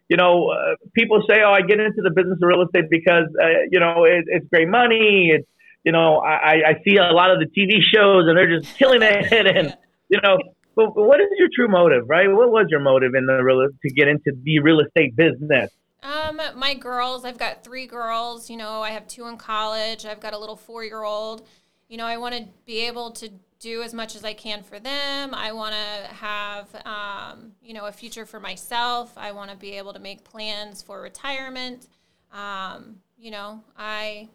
you 0.08 0.16
know, 0.16 0.48
uh, 0.48 0.74
people 0.94 1.22
say, 1.28 1.42
"Oh, 1.44 1.52
I 1.52 1.62
get 1.62 1.80
into 1.80 2.02
the 2.02 2.10
business 2.10 2.38
of 2.42 2.46
real 2.46 2.62
estate 2.62 2.90
because 2.90 3.26
uh, 3.40 3.46
you 3.70 3.80
know 3.80 4.04
it, 4.04 4.24
it's 4.26 4.46
great 4.48 4.68
money. 4.68 5.30
It's 5.34 5.48
you 5.84 5.92
know, 5.92 6.18
I, 6.18 6.62
I 6.66 6.82
see 6.84 6.96
a 6.96 7.12
lot 7.12 7.30
of 7.30 7.38
the 7.38 7.46
TV 7.46 7.80
shows 7.94 8.24
and 8.26 8.36
they're 8.36 8.58
just 8.58 8.76
killing 8.78 9.02
it, 9.02 9.32
and 9.32 9.76
you 10.08 10.20
know." 10.22 10.38
But 10.74 10.94
what 10.94 11.20
is 11.20 11.26
your 11.36 11.48
true 11.52 11.66
motive, 11.66 12.04
right? 12.08 12.28
What 12.28 12.52
was 12.52 12.66
your 12.70 12.78
motive 12.78 13.16
in 13.16 13.26
the 13.26 13.42
real 13.42 13.66
to 13.66 13.90
get 13.90 14.06
into 14.06 14.30
the 14.44 14.60
real 14.60 14.78
estate 14.78 15.16
business? 15.16 15.72
Um, 16.04 16.40
my 16.54 16.74
girls, 16.74 17.24
I've 17.24 17.36
got 17.36 17.64
three 17.64 17.88
girls. 17.88 18.48
You 18.48 18.56
know, 18.56 18.82
I 18.82 18.90
have 18.90 19.08
two 19.08 19.26
in 19.26 19.36
college. 19.36 20.06
I've 20.06 20.20
got 20.20 20.34
a 20.34 20.38
little 20.38 20.54
four 20.54 20.84
year 20.84 21.02
old. 21.02 21.46
You 21.88 21.96
know, 21.96 22.06
I 22.06 22.16
want 22.18 22.36
to 22.36 22.46
be 22.64 22.86
able 22.86 23.10
to 23.12 23.30
do 23.60 23.82
as 23.82 23.92
much 23.92 24.14
as 24.14 24.24
I 24.24 24.34
can 24.34 24.62
for 24.62 24.78
them. 24.78 25.34
I 25.34 25.52
want 25.52 25.74
to 25.74 26.14
have, 26.14 26.68
um, 26.86 27.52
you 27.62 27.74
know, 27.74 27.86
a 27.86 27.92
future 27.92 28.24
for 28.24 28.38
myself. 28.38 29.12
I 29.16 29.32
want 29.32 29.50
to 29.50 29.56
be 29.56 29.72
able 29.72 29.92
to 29.92 29.98
make 29.98 30.22
plans 30.24 30.82
for 30.82 31.00
retirement. 31.00 31.88
Um, 32.32 32.96
you 33.18 33.30
know, 33.30 33.64
I, 33.76 34.28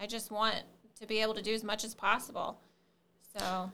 I 0.00 0.06
just 0.06 0.30
want 0.30 0.56
to 1.00 1.06
be 1.06 1.20
able 1.20 1.34
to 1.34 1.42
do 1.42 1.52
as 1.52 1.62
much 1.62 1.84
as 1.84 1.94
possible. 1.94 2.58
So, 3.38 3.70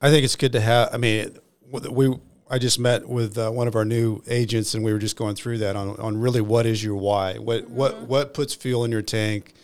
I 0.00 0.10
think 0.10 0.24
it's 0.24 0.36
good 0.36 0.52
to 0.52 0.60
have. 0.60 0.90
I 0.92 0.98
mean, 0.98 1.38
we. 1.70 2.16
I 2.52 2.58
just 2.58 2.80
met 2.80 3.08
with 3.08 3.38
uh, 3.38 3.48
one 3.50 3.68
of 3.68 3.76
our 3.76 3.84
new 3.84 4.22
agents, 4.26 4.74
and 4.74 4.84
we 4.84 4.92
were 4.92 4.98
just 4.98 5.16
going 5.16 5.36
through 5.36 5.58
that 5.58 5.76
on, 5.76 5.96
on 6.00 6.20
really 6.20 6.40
what 6.40 6.66
is 6.66 6.82
your 6.82 6.96
why. 6.96 7.38
What 7.38 7.64
Mm-hmm. 7.64 7.74
what 7.76 8.02
what 8.02 8.34
puts 8.34 8.54
fuel 8.54 8.84
in 8.84 8.90
your 8.90 9.02
tank 9.02 9.54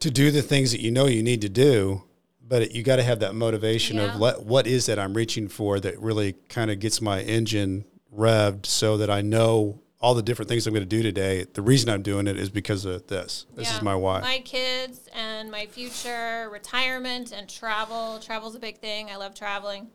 to 0.00 0.10
do 0.10 0.30
the 0.30 0.42
things 0.42 0.72
that 0.72 0.80
you 0.80 0.90
know 0.90 1.06
you 1.06 1.22
need 1.22 1.40
to 1.40 1.48
do, 1.48 2.02
but 2.46 2.74
you 2.74 2.82
got 2.82 2.96
to 2.96 3.02
have 3.02 3.20
that 3.20 3.34
motivation 3.34 3.96
Yeah. 3.96 4.14
of 4.14 4.20
let, 4.20 4.42
what 4.44 4.66
is 4.66 4.86
that 4.86 4.98
I'm 4.98 5.14
reaching 5.14 5.48
for 5.48 5.80
that 5.80 5.98
really 6.00 6.34
kind 6.48 6.70
of 6.70 6.78
gets 6.80 7.00
my 7.00 7.20
engine 7.22 7.84
revved, 8.14 8.66
so 8.66 8.96
that 8.98 9.08
I 9.10 9.20
know 9.22 9.80
all 10.00 10.14
the 10.14 10.22
different 10.22 10.48
things 10.48 10.66
I'm 10.66 10.74
going 10.74 10.82
to 10.82 10.88
do 10.88 11.02
today. 11.02 11.46
The 11.54 11.62
reason 11.62 11.88
I'm 11.88 12.02
doing 12.02 12.26
it 12.26 12.36
is 12.36 12.50
because 12.50 12.84
of 12.84 13.06
this. 13.06 13.46
This 13.54 13.70
yeah, 13.70 13.76
is 13.76 13.82
my 13.82 13.94
why. 13.94 14.20
My 14.20 14.40
kids 14.44 15.08
and 15.14 15.50
my 15.50 15.66
future, 15.66 16.48
retirement 16.52 17.32
and 17.32 17.48
travel. 17.48 18.18
Travel's 18.18 18.56
a 18.56 18.58
big 18.58 18.78
thing. 18.78 19.10
I 19.10 19.16
love 19.16 19.34
traveling. 19.34 19.88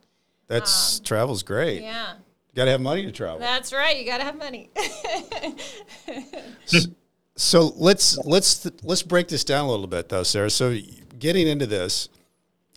That's 0.47 0.99
travel's 1.01 1.43
great. 1.43 1.79
um, 1.79 1.83
Yeah. 1.83 2.13
Got 2.55 2.65
to 2.65 2.71
have 2.71 2.81
money 2.81 3.03
to 3.05 3.11
travel. 3.11 3.37
That's 3.39 3.71
right. 3.73 3.97
You 3.99 4.05
got 4.05 4.17
to 4.19 4.23
have 4.23 4.37
money. 4.37 4.71
So 7.35 7.71
let's 7.75 8.17
let's 8.25 8.67
let's 8.81 9.03
break 9.03 9.27
this 9.27 9.43
down 9.43 9.65
a 9.65 9.69
little 9.69 9.85
bit 9.85 10.09
though, 10.09 10.23
Sarah. 10.23 10.49
So 10.49 10.75
getting 11.19 11.47
into 11.47 11.67
this, 11.67 12.09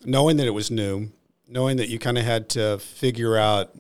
knowing 0.05 0.37
that 0.39 0.47
it 0.47 0.51
was 0.51 0.71
new, 0.71 1.11
knowing 1.49 1.77
that 1.77 1.89
you 1.89 1.99
kind 1.99 2.19
of 2.19 2.25
had 2.25 2.49
to 2.51 2.79
figure 2.79 3.37
out 3.37 3.75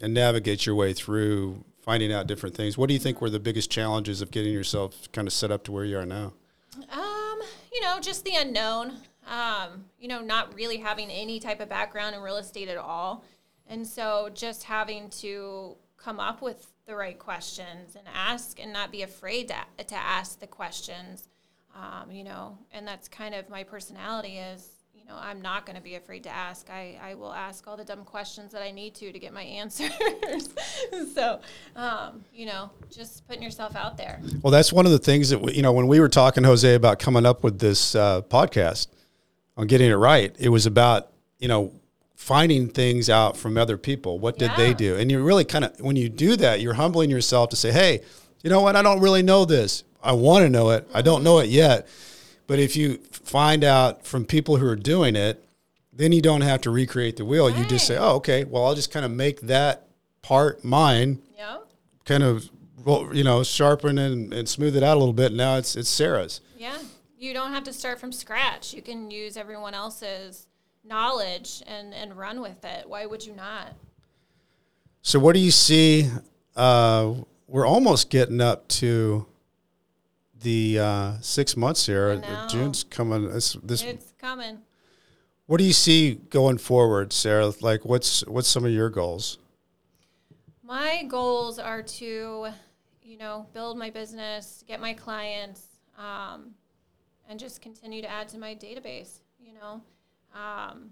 and 0.00 0.12
navigate 0.14 0.66
your 0.66 0.74
way 0.74 0.92
through 0.92 1.64
finding 1.80 2.12
out 2.12 2.26
different 2.26 2.54
things. 2.54 2.78
What 2.78 2.88
do 2.88 2.94
you 2.94 3.00
think 3.00 3.20
were 3.20 3.30
the 3.30 3.40
biggest 3.40 3.70
challenges 3.70 4.20
of 4.20 4.30
getting 4.30 4.52
yourself 4.52 5.10
kind 5.12 5.26
of 5.26 5.32
set 5.32 5.50
up 5.50 5.64
to 5.64 5.72
where 5.72 5.84
you 5.84 5.98
are 5.98 6.06
now? 6.06 6.32
um, 6.90 7.40
you 7.72 7.80
know, 7.80 7.98
just 8.00 8.24
the 8.24 8.34
unknown. 8.36 8.98
Um, 9.26 9.84
you 10.00 10.08
know, 10.08 10.20
not 10.20 10.52
really 10.54 10.78
having 10.78 11.08
any 11.08 11.38
type 11.38 11.60
of 11.60 11.68
background 11.68 12.16
in 12.16 12.22
real 12.22 12.38
estate 12.38 12.68
at 12.68 12.76
all. 12.76 13.24
And 13.68 13.86
so 13.86 14.30
just 14.34 14.64
having 14.64 15.08
to 15.10 15.76
come 15.96 16.18
up 16.18 16.42
with 16.42 16.72
the 16.86 16.96
right 16.96 17.18
questions 17.18 17.94
and 17.94 18.06
ask 18.12 18.60
and 18.60 18.72
not 18.72 18.90
be 18.90 19.02
afraid 19.02 19.48
to, 19.48 19.84
to 19.84 19.94
ask 19.94 20.40
the 20.40 20.46
questions 20.46 21.28
um, 21.74 22.10
you 22.10 22.24
know 22.24 22.58
and 22.72 22.86
that's 22.86 23.08
kind 23.08 23.34
of 23.34 23.48
my 23.48 23.62
personality 23.62 24.38
is 24.38 24.68
know 25.12 25.18
i'm 25.20 25.40
not 25.40 25.66
going 25.66 25.76
to 25.76 25.82
be 25.82 25.94
afraid 25.94 26.22
to 26.22 26.30
ask 26.30 26.68
I, 26.70 26.98
I 27.02 27.14
will 27.14 27.32
ask 27.32 27.66
all 27.66 27.76
the 27.76 27.84
dumb 27.84 28.04
questions 28.04 28.52
that 28.52 28.62
i 28.62 28.70
need 28.70 28.94
to 28.96 29.12
to 29.12 29.18
get 29.18 29.32
my 29.32 29.42
answers 29.60 29.90
so 31.14 31.40
um, 31.76 32.24
you 32.32 32.46
know 32.46 32.70
just 32.90 33.26
putting 33.26 33.42
yourself 33.42 33.76
out 33.76 33.96
there 33.96 34.20
well 34.42 34.50
that's 34.50 34.72
one 34.72 34.86
of 34.86 34.92
the 34.92 34.98
things 34.98 35.30
that 35.30 35.40
we, 35.40 35.54
you 35.54 35.62
know 35.62 35.72
when 35.72 35.86
we 35.86 36.00
were 36.00 36.08
talking 36.08 36.44
jose 36.44 36.74
about 36.74 36.98
coming 36.98 37.26
up 37.26 37.44
with 37.44 37.58
this 37.58 37.94
uh, 37.94 38.22
podcast 38.22 38.88
on 39.56 39.66
getting 39.66 39.90
it 39.90 39.94
right 39.94 40.34
it 40.38 40.48
was 40.48 40.66
about 40.66 41.10
you 41.38 41.48
know 41.48 41.72
finding 42.16 42.68
things 42.68 43.10
out 43.10 43.36
from 43.36 43.58
other 43.58 43.76
people. 43.76 44.20
What 44.20 44.38
did 44.38 44.52
yeah. 44.52 44.56
they 44.56 44.74
do? 44.74 44.94
And 44.94 45.10
you 45.10 45.20
really 45.24 45.44
kind 45.44 45.64
of, 45.64 45.80
when 45.80 45.96
you 45.96 46.08
do 46.08 46.36
that, 46.36 46.60
you're 46.60 46.74
humbling 46.74 47.10
yourself 47.10 47.50
to 47.50 47.56
say, 47.56 47.72
hey, 47.72 48.00
you 48.44 48.48
know 48.48 48.60
what? 48.60 48.76
I 48.76 48.82
don't 48.82 49.00
really 49.00 49.24
know 49.24 49.44
this. 49.44 49.82
I 50.00 50.12
want 50.12 50.44
to 50.44 50.48
know 50.48 50.70
it. 50.70 50.88
I 50.94 51.02
don't 51.02 51.24
know 51.24 51.40
it 51.40 51.48
yet. 51.48 51.88
But 52.46 52.58
if 52.58 52.76
you 52.76 52.98
find 53.10 53.64
out 53.64 54.06
from 54.06 54.24
people 54.24 54.56
who 54.56 54.66
are 54.66 54.76
doing 54.76 55.16
it, 55.16 55.44
then 55.92 56.12
you 56.12 56.22
don't 56.22 56.40
have 56.40 56.60
to 56.62 56.70
recreate 56.70 57.16
the 57.16 57.24
wheel. 57.24 57.48
Right. 57.48 57.58
You 57.58 57.64
just 57.64 57.86
say, 57.86 57.96
oh, 57.96 58.16
okay, 58.16 58.44
well, 58.44 58.64
I'll 58.64 58.74
just 58.74 58.90
kind 58.90 59.04
of 59.04 59.10
make 59.10 59.42
that 59.42 59.88
part 60.22 60.64
mine. 60.64 61.20
Yeah. 61.36 61.58
Kind 62.04 62.22
of, 62.22 62.50
you 63.14 63.24
know, 63.24 63.42
sharpen 63.42 63.98
and, 63.98 64.32
and 64.32 64.48
smooth 64.48 64.76
it 64.76 64.82
out 64.82 64.96
a 64.96 65.00
little 65.00 65.12
bit. 65.12 65.32
Now 65.32 65.56
it's, 65.56 65.76
it's 65.76 65.88
Sarah's. 65.88 66.40
Yeah. 66.58 66.78
You 67.18 67.32
don't 67.32 67.52
have 67.52 67.64
to 67.64 67.72
start 67.72 68.00
from 68.00 68.10
scratch. 68.10 68.74
You 68.74 68.82
can 68.82 69.10
use 69.10 69.36
everyone 69.36 69.74
else's 69.74 70.48
knowledge 70.84 71.62
and 71.66 71.94
and 71.94 72.16
run 72.16 72.40
with 72.40 72.64
it. 72.64 72.88
Why 72.88 73.06
would 73.06 73.24
you 73.24 73.34
not? 73.34 73.74
So 75.02 75.18
what 75.18 75.34
do 75.34 75.40
you 75.40 75.50
see? 75.50 76.10
Uh, 76.56 77.14
we're 77.46 77.66
almost 77.66 78.10
getting 78.10 78.40
up 78.40 78.66
to 78.68 79.26
the 80.42 80.78
uh, 80.78 81.12
six 81.20 81.56
months 81.56 81.86
here. 81.86 82.22
June's 82.48 82.84
coming. 82.84 83.30
This, 83.30 83.54
this 83.62 83.82
it's 83.82 84.12
coming. 84.18 84.58
What 85.46 85.58
do 85.58 85.64
you 85.64 85.72
see 85.72 86.14
going 86.14 86.58
forward, 86.58 87.12
Sarah? 87.12 87.52
Like, 87.60 87.84
what's 87.84 88.26
what's 88.26 88.48
some 88.48 88.64
of 88.64 88.70
your 88.70 88.88
goals? 88.88 89.38
My 90.62 91.02
goals 91.04 91.58
are 91.58 91.82
to, 91.82 92.48
you 93.02 93.18
know, 93.18 93.46
build 93.52 93.76
my 93.76 93.90
business, 93.90 94.64
get 94.66 94.80
my 94.80 94.94
clients, 94.94 95.66
um, 95.98 96.54
and 97.28 97.38
just 97.38 97.60
continue 97.60 98.00
to 98.00 98.08
add 98.08 98.28
to 98.28 98.38
my 98.38 98.54
database. 98.54 99.20
You 99.40 99.54
know, 99.54 99.82
um, 100.34 100.90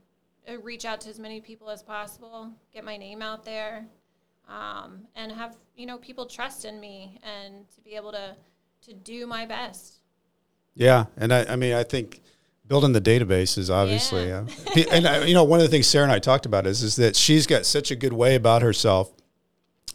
reach 0.63 0.85
out 0.85 1.01
to 1.03 1.09
as 1.11 1.19
many 1.19 1.41
people 1.41 1.71
as 1.71 1.83
possible, 1.83 2.51
get 2.73 2.85
my 2.85 2.97
name 2.97 3.23
out 3.23 3.45
there, 3.45 3.87
um, 4.49 5.07
and 5.15 5.33
have 5.33 5.57
you 5.77 5.87
know 5.87 5.97
people 5.99 6.27
trust 6.27 6.65
in 6.65 6.81
me 6.81 7.19
and 7.23 7.69
to 7.71 7.81
be 7.81 7.95
able 7.95 8.13
to 8.13 8.37
to 8.91 8.97
do 8.97 9.27
my 9.27 9.47
best. 9.47 10.01
Yeah, 10.75 11.07
and 11.17 11.33
I, 11.33 11.45
I 11.45 11.57
mean 11.57 11.73
I 11.73 11.85
think 11.85 12.21
building 12.67 12.93
the 12.93 13.01
database 13.01 13.57
is 13.57 13.71
obviously, 13.71 14.29
yeah. 14.29 14.45
uh, 14.77 14.83
and 14.91 15.07
I, 15.07 15.25
you 15.25 15.35
know 15.35 15.45
one 15.45 15.61
of 15.61 15.65
the 15.65 15.71
things 15.71 15.87
Sarah 15.87 16.05
and 16.05 16.13
I 16.13 16.19
talked 16.19 16.47
about 16.47 16.67
is 16.67 16.83
is 16.83 16.97
that 16.97 17.17
she's 17.17 17.47
got 17.47 17.67
such 17.67 17.91
a 17.91 17.97
good 17.97 18.13
way 18.13 18.35
about 18.35 18.63
herself, 18.63 19.13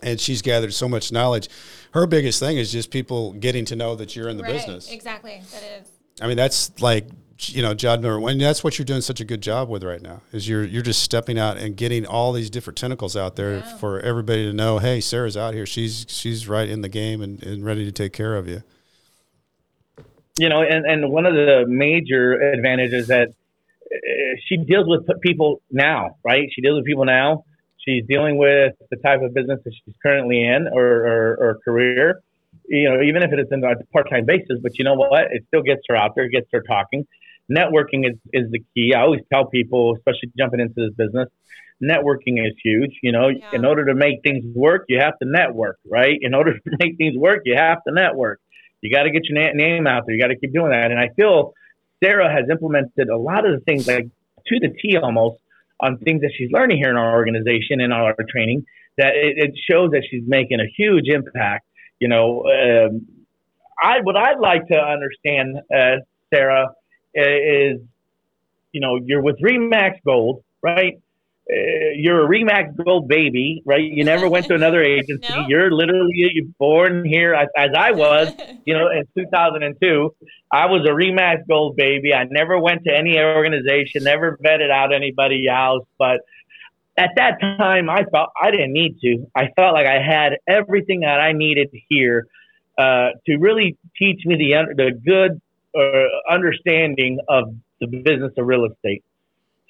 and 0.02 0.20
she's 0.20 0.42
gathered 0.42 0.74
so 0.74 0.88
much 0.88 1.12
knowledge. 1.12 1.50
Her 1.94 2.08
biggest 2.08 2.40
thing 2.40 2.58
is 2.58 2.72
just 2.72 2.90
people 2.90 3.34
getting 3.34 3.66
to 3.66 3.76
know 3.76 3.96
that 3.96 4.16
you're 4.16 4.30
in 4.30 4.38
the 4.38 4.44
right, 4.44 4.54
business. 4.54 4.90
Exactly, 4.90 5.42
that 5.52 5.64
is. 5.82 5.90
I 6.22 6.28
mean 6.28 6.38
that's 6.38 6.80
like 6.82 7.08
you 7.40 7.62
know, 7.62 7.74
John 7.74 8.02
Miller, 8.02 8.30
and 8.30 8.40
that's 8.40 8.64
what 8.64 8.80
you're 8.80 8.86
doing 8.86 9.02
such 9.02 9.20
a 9.20 9.26
good 9.26 9.42
job 9.42 9.68
with 9.68 9.84
right 9.84 10.02
now. 10.02 10.22
Is 10.32 10.48
you're 10.48 10.64
you're 10.64 10.82
just 10.82 11.04
stepping 11.04 11.38
out 11.38 11.58
and 11.58 11.76
getting 11.76 12.06
all 12.06 12.32
these 12.32 12.50
different 12.50 12.78
tentacles 12.78 13.18
out 13.18 13.36
there 13.36 13.62
for 13.62 14.00
everybody 14.00 14.46
to 14.46 14.54
know. 14.54 14.80
Hey, 14.80 15.02
Sarah's 15.02 15.36
out 15.36 15.54
here. 15.54 15.66
She's 15.66 16.06
she's 16.08 16.48
right 16.48 16.70
in 16.70 16.82
the 16.82 16.90
game 16.90 17.22
and, 17.22 17.44
and 17.44 17.66
ready 17.66 17.84
to 17.84 17.92
take 17.92 18.14
care 18.14 18.36
of 18.36 18.48
you. 18.48 18.64
You 20.38 20.50
know, 20.50 20.62
and 20.62 20.86
and 20.86 21.12
one 21.12 21.26
of 21.26 21.34
the 21.34 21.66
major 21.68 22.34
advantages 22.34 23.08
that 23.08 23.30
uh, 23.30 23.98
she 24.46 24.58
deals 24.58 24.88
with 24.88 25.08
people 25.22 25.62
now, 25.72 26.18
right? 26.24 26.50
She 26.54 26.62
deals 26.62 26.78
with 26.78 26.86
people 26.86 27.06
now. 27.06 27.46
She's 27.78 28.04
dealing 28.08 28.38
with 28.38 28.74
the 28.90 28.98
type 28.98 29.22
of 29.22 29.34
business 29.34 29.60
that 29.64 29.72
she's 29.72 29.94
currently 30.02 30.44
in 30.44 30.68
or, 30.68 30.84
or, 30.84 31.38
or 31.40 31.60
career 31.64 32.22
you 32.68 32.90
know, 32.90 33.00
even 33.04 33.22
if 33.22 33.32
it 33.32 33.40
is 33.40 33.46
in 33.52 33.64
a 33.64 33.76
part-time 33.94 34.26
basis, 34.26 34.58
but 34.64 34.80
you 34.80 34.84
know 34.84 34.96
what? 34.96 35.26
It 35.32 35.44
still 35.50 35.62
gets 35.62 35.82
her 35.88 35.96
out 35.96 36.16
there, 36.16 36.28
gets 36.30 36.48
her 36.52 36.62
talking 36.62 37.06
networking 37.52 38.10
is, 38.10 38.18
is 38.34 38.52
the 38.52 38.64
key. 38.74 38.94
I 38.94 39.02
always 39.02 39.22
tell 39.32 39.46
people, 39.46 39.96
especially 39.96 40.32
jumping 40.38 40.60
into 40.60 40.74
this 40.76 40.94
business, 40.96 41.30
networking 41.84 42.46
is 42.46 42.54
huge. 42.64 42.92
You 43.02 43.12
know, 43.12 43.30
yeah. 43.30 43.50
in 43.54 43.66
order 43.66 43.86
to 43.86 43.96
make 43.96 44.22
things 44.24 44.44
work, 44.56 44.86
you 44.88 45.00
have 45.00 45.18
to 45.20 45.28
network, 45.28 45.78
right? 45.90 46.18
In 46.22 46.34
order 46.34 46.54
to 46.54 46.62
make 46.80 46.98
things 46.98 47.16
work, 47.18 47.42
you 47.46 47.56
have 47.56 47.84
to 47.88 47.94
network. 47.94 48.40
You 48.86 48.96
got 48.96 49.04
to 49.04 49.12
get 49.12 49.24
your 49.26 49.42
na- 49.42 49.54
name 49.54 49.88
out 49.88 50.04
there. 50.06 50.16
You 50.16 50.22
got 50.22 50.30
to 50.30 50.38
keep 50.38 50.54
doing 50.54 50.72
that. 50.72 50.92
And 50.92 51.00
I 51.00 51.10
feel 51.16 51.54
Sarah 52.04 52.32
has 52.32 52.50
implemented 52.50 53.10
a 53.10 53.18
lot 53.18 53.46
of 53.46 53.58
the 53.58 53.64
things 53.66 53.88
like 53.88 54.06
to 54.48 54.60
the 54.60 54.70
T 54.82 54.98
almost 54.98 55.38
on 55.80 55.98
things 55.98 56.22
that 56.22 56.32
she's 56.38 56.52
learning 56.52 56.78
here 56.78 56.90
in 56.90 56.98
our 56.98 57.14
organization 57.14 57.82
and 57.82 57.92
our 57.92 58.16
training 58.30 58.66
that 58.98 59.16
it, 59.16 59.38
it 59.38 59.52
shows 59.70 59.92
that 59.92 60.04
she's 60.10 60.24
making 60.26 60.60
a 60.60 60.68
huge 60.78 61.08
impact. 61.08 61.66
You 62.00 62.08
know, 62.08 62.44
um, 62.46 63.08
I 63.82 64.00
what 64.04 64.16
I'd 64.16 64.40
like 64.40 64.68
to 64.68 64.78
understand, 64.78 65.58
uh, 65.74 65.98
Sarah, 66.34 66.68
is, 67.14 67.80
you 68.72 68.82
know, 68.82 69.00
you're 69.04 69.22
with 69.22 69.40
Remax 69.42 69.96
Gold, 70.06 70.44
right? 70.62 71.02
Uh, 71.48 71.94
you're 71.96 72.26
a 72.26 72.28
Remax 72.28 72.76
Gold 72.84 73.08
baby, 73.08 73.62
right? 73.66 73.84
You 73.84 74.04
never 74.04 74.28
went 74.28 74.48
to 74.48 74.56
another 74.62 74.82
agency. 74.82 75.28
no. 75.30 75.46
You're 75.48 75.72
literally 75.72 76.12
you're 76.16 76.46
born 76.58 77.06
here 77.06 77.36
as, 77.36 77.48
as 77.56 77.70
I 77.78 77.92
was, 77.92 78.34
you 78.66 78.74
know, 78.74 78.90
in 78.90 79.06
2002. 79.18 80.16
I 80.52 80.66
was 80.66 80.88
a 80.88 80.92
Remax 80.92 81.48
Gold 81.48 81.76
baby. 81.76 82.14
I 82.14 82.24
never 82.24 82.60
went 82.60 82.84
to 82.86 82.96
any 82.96 83.20
organization, 83.20 84.04
never 84.04 84.38
vetted 84.44 84.72
out 84.72 84.94
anybody 84.94 85.48
else. 85.48 85.86
But 86.00 86.22
at 86.98 87.12
that 87.18 87.40
time, 87.40 87.90
I 87.90 88.06
felt 88.06 88.30
I 88.42 88.52
didn't 88.52 88.74
need 88.74 89.00
to. 89.02 89.28
I 89.36 89.50
felt 89.56 89.74
like 89.74 89.86
I 89.86 90.02
had 90.02 90.38
everything 90.48 91.02
that 91.02 91.20
I 91.20 91.34
needed 91.34 91.70
here 91.90 92.26
uh, 92.78 93.10
to 93.26 93.38
really 93.38 93.78
teach 93.98 94.26
me 94.26 94.36
the 94.36 94.74
the 94.76 94.92
good 95.06 95.42
uh, 95.78 96.34
understanding 96.34 97.20
of 97.28 97.54
the 97.80 97.88
business 97.88 98.32
of 98.38 98.48
real 98.48 98.66
estate. 98.66 99.04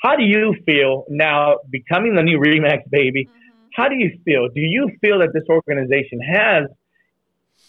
How 0.02 0.16
do 0.16 0.24
you 0.24 0.56
feel 0.66 1.06
now 1.10 1.58
becoming 1.70 2.16
the 2.16 2.24
new 2.24 2.40
Remax 2.40 2.90
baby? 2.90 3.26
Mm-hmm. 3.26 3.68
How 3.76 3.90
do 3.90 3.96
you 3.96 4.20
feel? 4.24 4.48
Do 4.48 4.62
you 4.62 4.90
feel 5.02 5.20
that 5.20 5.34
this 5.34 5.44
organization 5.50 6.20
has, 6.22 6.64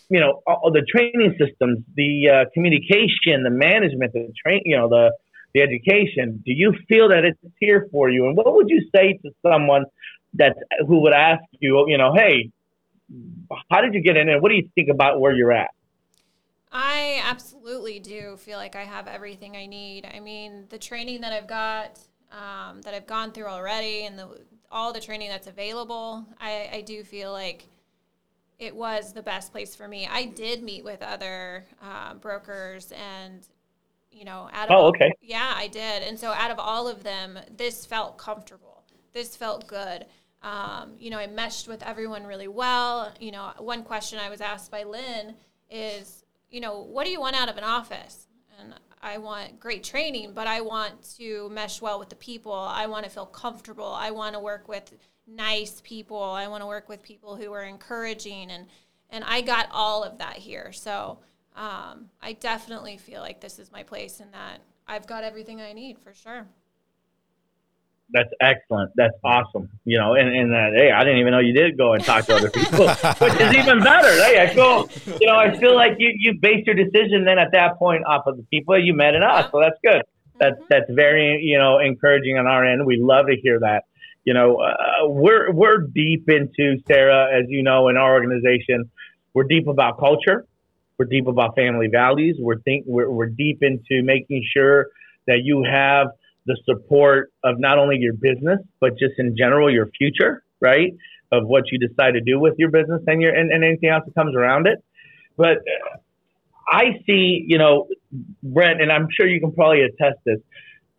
you 0.08 0.20
know, 0.20 0.42
all 0.46 0.70
the 0.72 0.82
training 0.82 1.36
systems, 1.38 1.78
the 1.94 2.28
uh, 2.28 2.44
communication, 2.54 3.42
the 3.42 3.50
management, 3.50 4.12
the 4.12 4.32
train, 4.44 4.62
you 4.64 4.76
know, 4.76 4.88
the 4.88 5.12
the 5.54 5.62
education? 5.62 6.42
Do 6.44 6.52
you 6.52 6.74
feel 6.88 7.08
that 7.08 7.24
it's 7.24 7.38
here 7.58 7.88
for 7.90 8.10
you? 8.10 8.26
And 8.26 8.36
what 8.36 8.54
would 8.54 8.68
you 8.68 8.88
say 8.94 9.18
to 9.24 9.30
someone 9.42 9.84
that 10.34 10.56
who 10.86 11.00
would 11.02 11.14
ask 11.14 11.42
you, 11.60 11.86
you 11.88 11.98
know, 11.98 12.14
hey, 12.14 12.50
how 13.70 13.80
did 13.80 13.94
you 13.94 14.02
get 14.02 14.16
in, 14.16 14.28
and 14.28 14.42
what 14.42 14.50
do 14.50 14.56
you 14.56 14.68
think 14.74 14.88
about 14.90 15.20
where 15.20 15.34
you're 15.34 15.52
at? 15.52 15.70
I 16.72 17.22
absolutely 17.24 18.00
do 18.00 18.36
feel 18.36 18.58
like 18.58 18.76
I 18.76 18.84
have 18.84 19.06
everything 19.08 19.56
I 19.56 19.66
need. 19.66 20.04
I 20.04 20.20
mean, 20.20 20.66
the 20.68 20.78
training 20.78 21.22
that 21.22 21.32
I've 21.32 21.46
got, 21.46 21.98
um, 22.36 22.82
that 22.82 22.94
I've 22.94 23.06
gone 23.06 23.32
through 23.32 23.46
already, 23.46 24.04
and 24.04 24.18
the 24.18 24.28
all 24.70 24.92
the 24.92 25.00
training 25.00 25.30
that's 25.30 25.46
available, 25.46 26.26
I, 26.40 26.68
I 26.72 26.80
do 26.82 27.02
feel 27.02 27.32
like 27.32 27.66
it 28.58 28.74
was 28.74 29.12
the 29.12 29.22
best 29.22 29.52
place 29.52 29.74
for 29.74 29.86
me. 29.86 30.08
I 30.10 30.26
did 30.26 30.62
meet 30.62 30.84
with 30.84 31.02
other 31.02 31.64
uh, 31.82 32.14
brokers, 32.14 32.92
and 32.92 33.46
you 34.10 34.24
know, 34.24 34.50
out 34.52 34.70
of 34.70 34.78
oh, 34.78 34.86
okay, 34.88 35.12
yeah, 35.22 35.52
I 35.56 35.68
did, 35.68 36.02
and 36.02 36.18
so 36.18 36.30
out 36.30 36.50
of 36.50 36.58
all 36.58 36.88
of 36.88 37.02
them, 37.02 37.38
this 37.56 37.86
felt 37.86 38.18
comfortable. 38.18 38.84
This 39.12 39.34
felt 39.34 39.66
good. 39.66 40.04
Um, 40.42 40.92
you 40.98 41.10
know, 41.10 41.18
I 41.18 41.26
meshed 41.26 41.68
with 41.68 41.82
everyone 41.82 42.24
really 42.24 42.48
well. 42.48 43.12
You 43.18 43.32
know, 43.32 43.52
one 43.58 43.82
question 43.82 44.18
I 44.18 44.28
was 44.28 44.40
asked 44.40 44.70
by 44.70 44.84
Lynn 44.84 45.34
is, 45.70 46.24
you 46.50 46.60
know, 46.60 46.82
what 46.82 47.04
do 47.04 47.10
you 47.10 47.20
want 47.20 47.34
out 47.34 47.48
of 47.48 47.56
an 47.56 47.64
office? 47.64 48.26
And 48.60 48.74
I 49.02 49.18
want 49.18 49.60
great 49.60 49.84
training, 49.84 50.32
but 50.34 50.46
I 50.46 50.60
want 50.60 51.16
to 51.18 51.48
mesh 51.50 51.80
well 51.80 51.98
with 51.98 52.08
the 52.08 52.16
people. 52.16 52.52
I 52.52 52.86
want 52.86 53.04
to 53.04 53.10
feel 53.10 53.26
comfortable. 53.26 53.92
I 53.92 54.10
want 54.10 54.34
to 54.34 54.40
work 54.40 54.68
with 54.68 54.92
nice 55.26 55.80
people. 55.84 56.22
I 56.22 56.48
want 56.48 56.62
to 56.62 56.66
work 56.66 56.88
with 56.88 57.02
people 57.02 57.36
who 57.36 57.52
are 57.52 57.64
encouraging 57.64 58.50
and 58.50 58.66
and 59.08 59.22
I 59.22 59.40
got 59.40 59.68
all 59.70 60.02
of 60.02 60.18
that 60.18 60.36
here. 60.36 60.72
So 60.72 61.20
um, 61.54 62.10
I 62.20 62.32
definitely 62.32 62.96
feel 62.96 63.20
like 63.20 63.40
this 63.40 63.60
is 63.60 63.70
my 63.70 63.84
place 63.84 64.18
and 64.18 64.34
that 64.34 64.58
I've 64.88 65.06
got 65.06 65.22
everything 65.22 65.60
I 65.60 65.72
need 65.72 65.98
for 65.98 66.12
sure 66.12 66.46
that's 68.10 68.30
excellent. 68.40 68.92
That's 68.96 69.14
awesome. 69.24 69.68
You 69.84 69.98
know, 69.98 70.14
and, 70.14 70.28
and 70.28 70.54
uh, 70.54 70.70
hey, 70.74 70.90
I 70.92 71.02
didn't 71.02 71.18
even 71.18 71.32
know 71.32 71.40
you 71.40 71.52
did 71.52 71.76
go 71.76 71.94
and 71.94 72.04
talk 72.04 72.26
to 72.26 72.36
other 72.36 72.50
people, 72.50 72.88
which 73.18 73.40
is 73.40 73.54
even 73.54 73.82
better. 73.82 74.12
Hey, 74.22 74.40
I 74.40 74.54
feel, 74.54 74.88
you 75.20 75.26
know, 75.26 75.36
I 75.36 75.56
feel 75.58 75.74
like 75.74 75.96
you, 75.98 76.12
you 76.16 76.34
based 76.40 76.66
your 76.66 76.76
decision 76.76 77.24
then 77.24 77.38
at 77.38 77.52
that 77.52 77.78
point 77.78 78.04
off 78.06 78.26
of 78.26 78.36
the 78.36 78.44
people 78.44 78.78
you 78.78 78.94
met 78.94 79.14
in 79.14 79.22
us. 79.22 79.50
So 79.50 79.60
that's 79.60 79.78
good. 79.82 80.02
That's, 80.38 80.54
mm-hmm. 80.54 80.64
that's 80.68 80.90
very, 80.90 81.40
you 81.42 81.58
know, 81.58 81.78
encouraging 81.78 82.38
on 82.38 82.46
our 82.46 82.64
end. 82.64 82.86
We 82.86 82.98
love 83.00 83.26
to 83.26 83.36
hear 83.42 83.60
that. 83.60 83.84
You 84.24 84.34
know, 84.34 84.56
uh, 84.56 85.06
we're 85.06 85.52
we're 85.52 85.78
deep 85.78 86.28
into 86.28 86.82
Sarah, 86.88 87.28
as 87.32 87.44
you 87.48 87.62
know, 87.62 87.88
in 87.88 87.96
our 87.96 88.12
organization. 88.12 88.90
We're 89.34 89.44
deep 89.44 89.68
about 89.68 90.00
culture. 90.00 90.46
We're 90.98 91.06
deep 91.06 91.28
about 91.28 91.54
family 91.54 91.86
values. 91.86 92.36
We're 92.40 92.58
think 92.60 92.86
we're, 92.88 93.08
we're 93.08 93.28
deep 93.28 93.62
into 93.62 94.02
making 94.02 94.44
sure 94.52 94.88
that 95.28 95.42
you 95.44 95.62
have 95.62 96.08
the 96.46 96.56
support 96.64 97.32
of 97.44 97.58
not 97.58 97.78
only 97.78 97.96
your 97.98 98.14
business 98.14 98.60
but 98.80 98.92
just 98.98 99.14
in 99.18 99.36
general 99.36 99.72
your 99.72 99.88
future, 99.98 100.42
right? 100.60 100.92
Of 101.32 101.46
what 101.46 101.64
you 101.72 101.78
decide 101.78 102.12
to 102.12 102.20
do 102.20 102.38
with 102.38 102.54
your 102.56 102.70
business 102.70 103.02
and 103.06 103.20
your 103.20 103.34
and, 103.34 103.50
and 103.50 103.64
anything 103.64 103.90
else 103.90 104.04
that 104.06 104.14
comes 104.14 104.34
around 104.36 104.66
it. 104.66 104.82
But 105.36 105.58
I 106.68 107.00
see, 107.06 107.44
you 107.46 107.58
know, 107.58 107.86
Brent, 108.42 108.80
and 108.80 108.90
I'm 108.90 109.08
sure 109.10 109.26
you 109.26 109.40
can 109.40 109.52
probably 109.52 109.82
attest 109.82 110.18
this. 110.24 110.38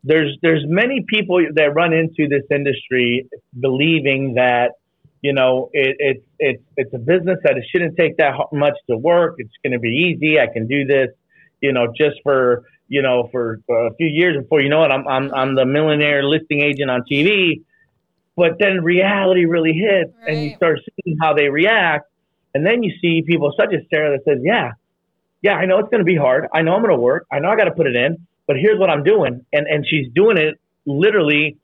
There's 0.03 0.37
there's 0.41 0.63
many 0.65 1.03
people 1.07 1.41
that 1.55 1.73
run 1.73 1.93
into 1.93 2.27
this 2.29 2.43
industry 2.51 3.27
believing 3.59 4.35
that 4.35 4.73
you 5.21 5.33
know 5.33 5.69
it, 5.73 5.95
it's 5.99 6.25
it's 6.39 6.63
it's 6.77 6.93
a 6.93 6.99
business 6.99 7.39
that 7.43 7.57
it 7.57 7.65
shouldn't 7.71 7.97
take 7.97 8.17
that 8.17 8.33
much 8.53 8.75
to 8.89 8.97
work. 8.97 9.35
It's 9.39 9.51
going 9.63 9.73
to 9.73 9.79
be 9.79 10.13
easy. 10.15 10.39
I 10.39 10.47
can 10.47 10.67
do 10.67 10.85
this, 10.85 11.09
you 11.61 11.73
know, 11.73 11.87
just 11.95 12.17
for 12.23 12.63
you 12.87 13.01
know 13.01 13.29
for, 13.31 13.59
a 13.69 13.93
few 13.95 14.07
years 14.07 14.41
before 14.41 14.61
you 14.61 14.69
know 14.69 14.83
it. 14.83 14.89
I'm 14.89 15.07
I'm 15.07 15.33
I'm 15.33 15.55
the 15.55 15.65
millionaire 15.65 16.23
listing 16.23 16.61
agent 16.61 16.89
on 16.89 17.03
TV. 17.09 17.63
But 18.35 18.59
then 18.59 18.83
reality 18.83 19.45
really 19.45 19.73
hits, 19.73 20.13
right. 20.21 20.29
and 20.35 20.43
you 20.43 20.55
start 20.55 20.79
seeing 21.03 21.17
how 21.19 21.33
they 21.33 21.49
react, 21.49 22.07
and 22.53 22.63
then 22.63 22.83
you 22.83 22.93
see 23.01 23.23
people 23.25 23.51
such 23.57 23.73
as 23.73 23.81
Sarah 23.89 24.15
that 24.15 24.25
says, 24.25 24.41
"Yeah, 24.43 24.73
yeah, 25.41 25.53
I 25.53 25.65
know 25.65 25.79
it's 25.79 25.89
going 25.89 25.99
to 25.99 26.05
be 26.05 26.15
hard. 26.15 26.47
I 26.53 26.61
know 26.61 26.73
I'm 26.73 26.81
going 26.81 26.93
to 26.93 26.99
work. 26.99 27.27
I 27.31 27.39
know 27.39 27.49
I 27.49 27.55
got 27.55 27.65
to 27.65 27.71
put 27.71 27.87
it 27.87 27.95
in, 27.95 28.27
but 28.47 28.57
here's 28.57 28.79
what 28.79 28.89
I'm 28.89 29.03
doing. 29.03 29.45
And, 29.53 29.67
and 29.67 29.85
she's 29.87 30.07
doing 30.13 30.37
it 30.37 30.59
literally, 30.85 31.57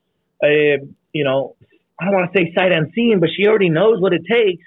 uh, 0.43 0.83
you 1.11 1.23
know, 1.23 1.55
I 1.99 2.05
don't 2.05 2.13
want 2.13 2.31
to 2.31 2.39
say 2.39 2.53
sight 2.53 2.71
unseen, 2.71 3.19
but 3.19 3.29
she 3.35 3.47
already 3.47 3.69
knows 3.69 3.99
what 3.99 4.13
it 4.13 4.23
takes. 4.29 4.63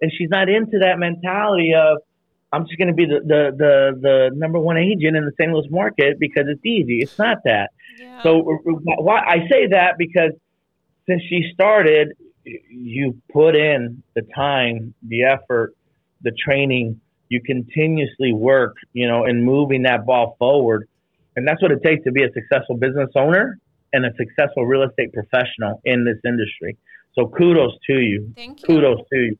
And 0.00 0.12
she's 0.16 0.30
not 0.30 0.48
into 0.48 0.78
that 0.80 0.98
mentality 0.98 1.74
of, 1.74 1.98
I'm 2.52 2.66
just 2.66 2.78
going 2.78 2.88
to 2.88 2.94
be 2.94 3.06
the, 3.06 3.20
the, 3.20 3.50
the, 3.56 4.00
the 4.00 4.30
number 4.34 4.58
one 4.58 4.76
agent 4.76 5.16
in 5.16 5.24
the 5.24 5.32
St. 5.38 5.52
Louis 5.52 5.68
market 5.70 6.18
because 6.18 6.44
it's 6.48 6.64
easy. 6.64 6.98
It's 7.00 7.18
not 7.18 7.38
that. 7.44 7.70
Yeah. 7.98 8.22
So 8.22 8.40
uh, 8.40 8.70
uh, 8.72 9.02
why 9.02 9.20
I 9.20 9.48
say 9.48 9.68
that 9.68 9.94
because 9.98 10.32
since 11.08 11.22
she 11.28 11.50
started, 11.54 12.12
you 12.44 13.20
put 13.32 13.54
in 13.54 14.02
the 14.14 14.22
time, 14.34 14.94
the 15.06 15.24
effort, 15.24 15.74
the 16.22 16.32
training, 16.32 17.00
you 17.28 17.40
continuously 17.40 18.32
work, 18.32 18.74
you 18.92 19.06
know, 19.06 19.24
in 19.24 19.44
moving 19.44 19.82
that 19.82 20.04
ball 20.04 20.36
forward. 20.38 20.88
And 21.36 21.46
that's 21.46 21.62
what 21.62 21.70
it 21.70 21.80
takes 21.84 22.02
to 22.04 22.12
be 22.12 22.24
a 22.24 22.32
successful 22.32 22.76
business 22.76 23.10
owner 23.14 23.58
and 23.92 24.04
a 24.04 24.10
successful 24.16 24.66
real 24.66 24.82
estate 24.82 25.12
professional 25.12 25.80
in 25.84 26.04
this 26.04 26.18
industry. 26.24 26.76
So 27.14 27.28
kudos 27.28 27.72
to 27.88 28.00
you. 28.00 28.32
Thank 28.34 28.60
you. 28.60 28.66
Kudos 28.66 29.00
to 29.12 29.18
you. 29.18 29.36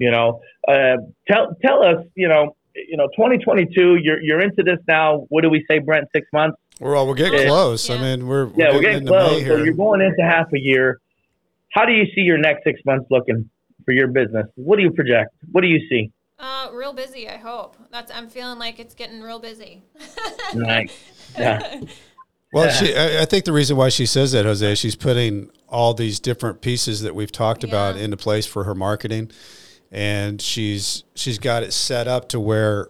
You 0.00 0.10
know, 0.10 0.40
uh, 0.66 0.96
tell 1.30 1.54
tell 1.64 1.84
us, 1.84 2.04
you 2.16 2.26
know, 2.26 2.56
you 2.74 2.96
know, 2.96 3.06
2022. 3.08 3.98
You're 4.02 4.20
you're 4.22 4.40
into 4.40 4.62
this 4.62 4.78
now. 4.88 5.26
What 5.28 5.42
do 5.42 5.50
we 5.50 5.64
say, 5.70 5.78
Brent? 5.78 6.08
Six 6.14 6.26
months. 6.32 6.56
Well, 6.80 7.06
we're 7.06 7.14
getting 7.14 7.46
close. 7.46 7.86
Yeah. 7.88 7.96
I 7.96 8.00
mean, 8.00 8.26
we're, 8.26 8.46
we're 8.46 8.52
yeah, 8.56 8.72
we're 8.72 8.80
getting 8.80 9.06
close. 9.06 9.46
So 9.46 9.56
you're 9.58 9.74
going 9.74 10.00
into 10.00 10.22
half 10.22 10.46
a 10.54 10.58
year. 10.58 10.98
How 11.72 11.84
do 11.84 11.92
you 11.92 12.06
see 12.14 12.22
your 12.22 12.38
next 12.38 12.64
six 12.64 12.80
months 12.86 13.06
looking 13.10 13.48
for 13.84 13.92
your 13.92 14.08
business? 14.08 14.46
What 14.54 14.76
do 14.76 14.82
you 14.82 14.90
project? 14.90 15.34
What 15.52 15.60
do 15.60 15.68
you 15.68 15.86
see? 15.90 16.10
Uh, 16.38 16.70
real 16.72 16.94
busy. 16.94 17.28
I 17.28 17.36
hope. 17.36 17.76
That's. 17.92 18.10
I'm 18.10 18.30
feeling 18.30 18.58
like 18.58 18.80
it's 18.80 18.94
getting 18.94 19.20
real 19.20 19.38
busy. 19.38 19.82
nice. 20.54 20.96
Yeah. 21.38 21.82
Well, 22.52 22.68
she, 22.68 22.96
I, 22.96 23.24
think 23.26 23.44
the 23.44 23.52
reason 23.52 23.76
why 23.76 23.90
she 23.90 24.06
says 24.06 24.32
that, 24.32 24.44
Jose, 24.44 24.74
she's 24.74 24.96
putting 24.96 25.50
all 25.68 25.94
these 25.94 26.18
different 26.18 26.60
pieces 26.60 27.02
that 27.02 27.14
we've 27.14 27.30
talked 27.30 27.62
yeah. 27.62 27.68
about 27.68 27.96
into 27.96 28.16
place 28.16 28.44
for 28.44 28.64
her 28.64 28.74
marketing, 28.74 29.30
and 29.90 30.40
she's 30.40 31.04
she's 31.14 31.38
got 31.38 31.62
it 31.62 31.72
set 31.72 32.06
up 32.06 32.28
to 32.30 32.40
where, 32.40 32.88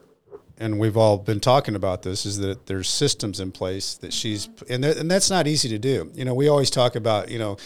and 0.58 0.78
we've 0.78 0.96
all 0.96 1.18
been 1.18 1.40
talking 1.40 1.74
about 1.74 2.02
this, 2.02 2.26
is 2.26 2.38
that 2.38 2.66
there's 2.66 2.88
systems 2.88 3.40
in 3.40 3.52
place 3.52 3.94
that 3.94 4.12
she's, 4.12 4.48
and 4.68 4.84
and 4.84 5.10
that's 5.10 5.30
not 5.30 5.46
easy 5.46 5.68
to 5.70 5.78
do. 5.78 6.10
You 6.14 6.24
know, 6.24 6.34
we 6.34 6.48
always 6.48 6.70
talk 6.70 6.96
about, 6.96 7.30
you 7.30 7.38
know, 7.38 7.56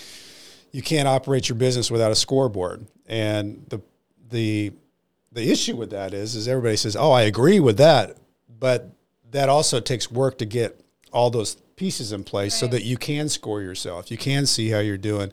you 0.72 0.82
can't 0.82 1.08
operate 1.08 1.48
your 1.48 1.56
business 1.56 1.90
without 1.90 2.12
a 2.12 2.16
scoreboard, 2.16 2.86
and 3.06 3.64
the 3.68 3.80
the 4.28 4.72
the 5.32 5.50
issue 5.50 5.76
with 5.76 5.90
that 5.90 6.14
is 6.14 6.34
is 6.34 6.46
everybody 6.48 6.76
says, 6.76 6.96
"Oh, 6.96 7.12
I 7.12 7.22
agree 7.22 7.60
with 7.60 7.76
that," 7.78 8.16
but 8.48 8.90
that 9.30 9.48
also 9.48 9.80
takes 9.80 10.10
work 10.10 10.38
to 10.38 10.46
get 10.46 10.80
all 11.12 11.30
those 11.30 11.56
pieces 11.76 12.12
in 12.12 12.24
place 12.24 12.54
right. 12.54 12.60
so 12.60 12.66
that 12.68 12.84
you 12.84 12.96
can 12.96 13.28
score 13.28 13.60
yourself. 13.60 14.10
You 14.10 14.16
can 14.16 14.46
see 14.46 14.70
how 14.70 14.78
you're 14.78 14.96
doing. 14.96 15.32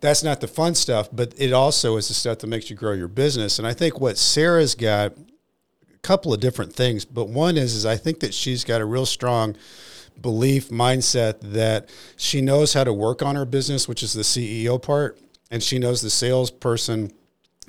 That's 0.00 0.22
not 0.22 0.40
the 0.40 0.48
fun 0.48 0.74
stuff, 0.74 1.08
but 1.12 1.34
it 1.36 1.52
also 1.52 1.96
is 1.96 2.08
the 2.08 2.14
stuff 2.14 2.38
that 2.38 2.46
makes 2.46 2.70
you 2.70 2.76
grow 2.76 2.92
your 2.92 3.08
business. 3.08 3.58
And 3.58 3.66
I 3.66 3.74
think 3.74 4.00
what 4.00 4.16
Sarah's 4.16 4.74
got 4.74 5.12
a 5.12 5.98
couple 6.02 6.32
of 6.32 6.40
different 6.40 6.72
things, 6.72 7.04
but 7.04 7.28
one 7.28 7.56
is 7.56 7.74
is 7.74 7.84
I 7.84 7.96
think 7.96 8.20
that 8.20 8.32
she's 8.32 8.64
got 8.64 8.80
a 8.80 8.84
real 8.84 9.06
strong 9.06 9.56
belief 10.20 10.68
mindset 10.68 11.38
that 11.40 11.88
she 12.16 12.40
knows 12.40 12.74
how 12.74 12.84
to 12.84 12.92
work 12.92 13.22
on 13.22 13.36
her 13.36 13.44
business, 13.44 13.88
which 13.88 14.02
is 14.02 14.12
the 14.12 14.22
CEO 14.22 14.80
part, 14.80 15.18
and 15.50 15.62
she 15.62 15.78
knows 15.78 16.00
the 16.00 16.10
salesperson 16.10 17.12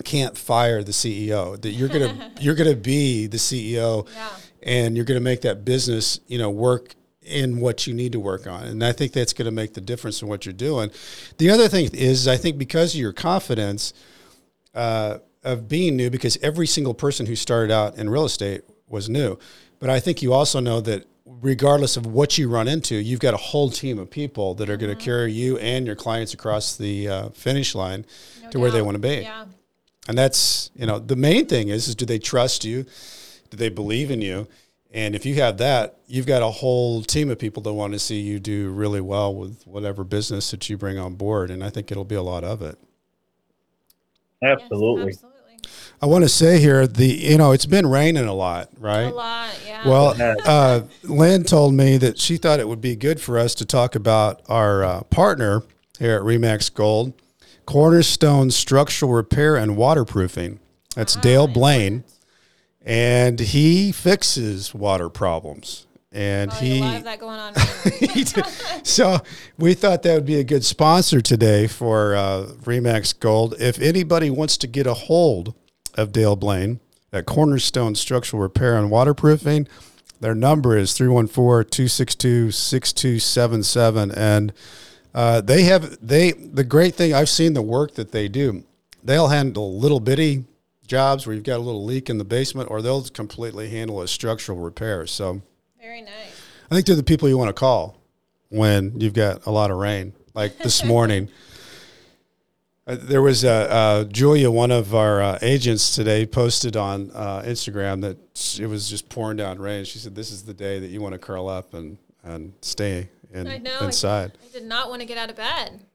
can't 0.04 0.38
fire 0.38 0.84
the 0.84 0.92
CEO. 0.92 1.60
That 1.62 1.72
you're 1.72 1.90
gonna 1.90 2.32
you're 2.40 2.56
gonna 2.56 2.76
be 2.76 3.28
the 3.28 3.38
CEO, 3.38 4.08
yeah. 4.14 4.30
and 4.64 4.96
you're 4.96 5.06
gonna 5.06 5.20
make 5.20 5.42
that 5.42 5.66
business 5.66 6.20
you 6.28 6.38
know 6.38 6.50
work 6.50 6.96
in 7.30 7.60
what 7.60 7.88
you 7.88 7.94
need 7.94 8.12
to 8.14 8.20
work 8.20 8.48
on. 8.48 8.64
And 8.64 8.84
I 8.84 8.92
think 8.92 9.14
that's 9.14 9.34
going 9.34 9.46
to 9.46 9.52
make 9.52 9.74
the 9.74 9.82
difference 9.82 10.22
in 10.22 10.28
what 10.28 10.46
you're 10.46 10.54
doing. 10.54 10.92
The 11.38 11.50
other 11.50 11.68
thing 11.68 11.90
is, 11.94 12.28
I 12.28 12.38
think 12.38 12.58
because 12.58 12.94
of 12.94 13.00
your 13.00 13.14
confidence 13.14 13.94
uh, 14.74 15.20
of 15.44 15.68
being 15.68 15.96
new, 15.96 16.10
because 16.10 16.38
every 16.42 16.68
single 16.68 16.94
person 16.94 17.26
who 17.26 17.36
started 17.36 17.72
out 17.72 17.98
in 17.98 18.10
real 18.10 18.26
estate 18.26 18.64
was 18.88 19.10
new. 19.10 19.38
But 19.80 19.90
I 19.90 20.00
think 20.00 20.22
you 20.22 20.34
also 20.34 20.60
know 20.60 20.82
that 20.82 21.06
regardless 21.26 21.96
of 21.96 22.06
what 22.06 22.38
you 22.38 22.50
run 22.50 22.68
into, 22.68 22.96
you've 22.96 23.20
got 23.20 23.34
a 23.34 23.38
whole 23.38 23.70
team 23.70 24.00
of 24.00 24.10
people 24.10 24.56
that 24.56 24.70
are 24.70 24.74
mm-hmm. 24.74 24.86
going 24.88 24.98
to 24.98 25.04
carry 25.04 25.32
you 25.32 25.58
and 25.58 25.86
your 25.86 25.96
clients 25.96 26.34
across 26.34 26.76
the 26.76 27.08
uh, 27.08 27.30
finish 27.30 27.76
line 27.76 28.06
no 28.42 28.50
to 28.50 28.54
doubt. 28.54 28.62
where 28.62 28.72
they 28.72 28.82
want 28.82 28.96
to 28.96 29.00
be. 29.00 29.22
Yeah. 29.22 29.46
And 30.08 30.18
that's, 30.18 30.72
you 30.76 30.86
know, 30.86 30.98
the 30.98 31.16
main 31.16 31.46
thing 31.46 31.70
is, 31.70 31.88
is 31.88 31.96
do 31.96 32.06
they 32.06 32.20
trust 32.20 32.66
you? 32.66 32.86
Do 33.52 33.58
they 33.58 33.70
believe 33.70 34.12
in 34.12 34.22
you? 34.22 34.48
And 34.92 35.16
if 35.16 35.26
you 35.26 35.36
have 35.36 35.58
that, 35.60 35.98
you've 36.08 36.26
got 36.26 36.42
a 36.42 36.50
whole 36.50 37.04
team 37.04 37.30
of 37.30 37.38
people 37.38 37.62
that 37.64 37.74
want 37.74 37.94
to 37.94 38.00
see 38.00 38.20
you 38.20 38.40
do 38.40 38.70
really 38.72 39.02
well 39.02 39.34
with 39.34 39.68
whatever 39.68 40.04
business 40.04 40.50
that 40.52 40.68
you 40.70 40.78
bring 40.78 40.98
on 40.98 41.16
board. 41.16 41.52
And 41.52 41.64
I 41.64 41.70
think 41.70 41.92
it'll 41.92 42.06
be 42.06 42.16
a 42.16 42.24
lot 42.24 42.44
of 42.44 42.62
it. 42.62 42.80
Absolutely. 44.44 45.06
Yes, 45.08 45.16
absolutely. 45.16 45.30
I 46.02 46.06
want 46.06 46.24
to 46.24 46.30
say 46.30 46.60
here, 46.60 46.88
the 46.88 47.06
you 47.06 47.38
know, 47.38 47.52
it's 47.52 47.66
been 47.66 47.86
raining 47.86 48.26
a 48.26 48.34
lot, 48.34 48.70
right? 48.80 49.02
A 49.02 49.10
lot, 49.10 49.50
yeah. 49.66 49.88
Well, 49.88 50.16
uh, 50.46 50.82
Lynn 51.04 51.44
told 51.44 51.74
me 51.74 51.98
that 51.98 52.18
she 52.18 52.38
thought 52.38 52.60
it 52.60 52.68
would 52.70 52.80
be 52.80 52.96
good 52.96 53.20
for 53.20 53.38
us 53.38 53.54
to 53.56 53.66
talk 53.66 53.96
about 53.96 54.42
our 54.48 54.84
uh, 54.84 55.02
partner 55.04 55.64
here 56.00 56.16
at 56.16 56.22
Remax 56.22 56.74
Gold 56.74 57.14
Cornerstone 57.66 58.50
Structural 58.50 59.12
Repair 59.12 59.56
and 59.56 59.76
Waterproofing. 59.76 60.60
That's 60.96 61.18
ah, 61.18 61.22
Dale 61.22 61.48
Blaine, 61.48 62.04
and 62.82 63.40
he 63.40 63.92
fixes 63.92 64.74
water 64.74 65.10
problems. 65.10 65.86
And 66.12 66.50
oh, 66.52 66.56
he, 66.56 66.80
that 66.80 67.20
going 67.20 67.40
on. 67.40 67.54
Right 67.54 68.44
so 68.84 69.20
we 69.60 69.76
thought 69.76 70.02
that 70.04 70.16
would 70.16 70.26
be 70.26 70.40
a 70.40 70.44
good 70.44 70.66
sponsor 70.66 71.22
today 71.22 71.68
for 71.68 72.16
uh, 72.16 72.48
Remax 72.64 73.18
Gold. 73.18 73.54
If 73.60 73.80
anybody 73.80 74.32
wants 74.32 74.58
to 74.58 74.68
get 74.68 74.88
a 74.88 74.96
hold 74.96 75.54
of 75.94 76.12
Dale 76.12 76.36
Blaine 76.36 76.80
at 77.14 77.28
Cornerstone 77.28 77.94
Structural 77.94 78.42
Repair 78.42 78.76
and 78.76 78.90
Waterproofing, 78.90 79.68
their 80.20 80.34
number 80.34 80.76
is 80.76 80.94
314 80.94 81.70
262 81.70 82.52
6277. 82.52 84.12
And 84.12 84.52
uh, 85.14 85.42
they 85.42 85.64
have 85.64 85.96
they 86.06 86.32
the 86.32 86.64
great 86.64 86.96
thing 86.96 87.14
I've 87.14 87.30
seen 87.30 87.54
the 87.54 87.62
work 87.62 87.94
that 87.96 88.12
they 88.12 88.28
do. 88.28 88.64
They'll 89.04 89.30
handle 89.30 89.78
little 89.78 90.00
bitty 90.00 90.46
jobs 90.90 91.26
where 91.26 91.34
you've 91.34 91.46
got 91.46 91.58
a 91.58 91.64
little 91.64 91.86
leak 91.86 92.10
in 92.10 92.18
the 92.18 92.26
basement, 92.26 92.70
or 92.70 92.82
they'll 92.82 93.04
completely 93.04 93.70
handle 93.70 94.02
a 94.02 94.08
structural 94.08 94.58
repair. 94.58 95.08
So 95.08 95.42
very 95.80 96.02
nice. 96.02 96.12
I 96.70 96.76
think 96.76 96.86
they're 96.86 96.96
the 96.96 97.04
people 97.04 97.30
you 97.30 97.38
want 97.38 97.50
to 97.50 97.54
call 97.54 97.96
when 98.50 99.00
you've 99.00 99.14
got 99.14 99.46
a 99.46 99.52
lot 99.52 99.72
of 99.72 99.78
rain. 99.78 100.14
Like 100.34 100.58
this 100.58 100.84
morning, 100.94 101.30
uh, 102.86 102.98
there 103.00 103.22
was 103.22 103.46
uh, 103.46 103.50
uh, 103.50 104.04
Julia, 104.06 104.52
one 104.52 104.72
of 104.72 104.94
our 104.94 105.22
uh, 105.22 105.40
agents 105.42 105.96
today, 105.96 106.26
posted 106.26 106.76
on 106.76 107.12
uh, 107.14 107.44
Instagram 107.44 108.02
that 108.02 108.18
it 108.60 108.68
was 108.68 108.90
just 108.90 109.08
pouring 109.10 109.38
down 109.38 109.60
rain. 109.60 109.86
She 109.86 110.00
said, 110.00 110.16
"This 110.16 110.32
is 110.32 110.44
the 110.44 110.54
day 110.54 110.80
that 110.80 110.88
you 110.88 111.00
want 111.02 111.14
to 111.14 111.20
curl 111.20 111.48
up 111.48 111.74
and 111.74 111.98
and 112.24 112.54
stay 112.62 113.10
in, 113.32 113.48
I 113.48 113.58
know, 113.58 113.80
inside. 113.82 114.34
I, 114.42 114.48
I 114.48 114.52
did 114.52 114.66
not 114.66 114.90
want 114.90 115.02
to 115.02 115.08
get 115.08 115.18
out 115.18 115.30
of 115.30 115.36
bed. 115.36 115.86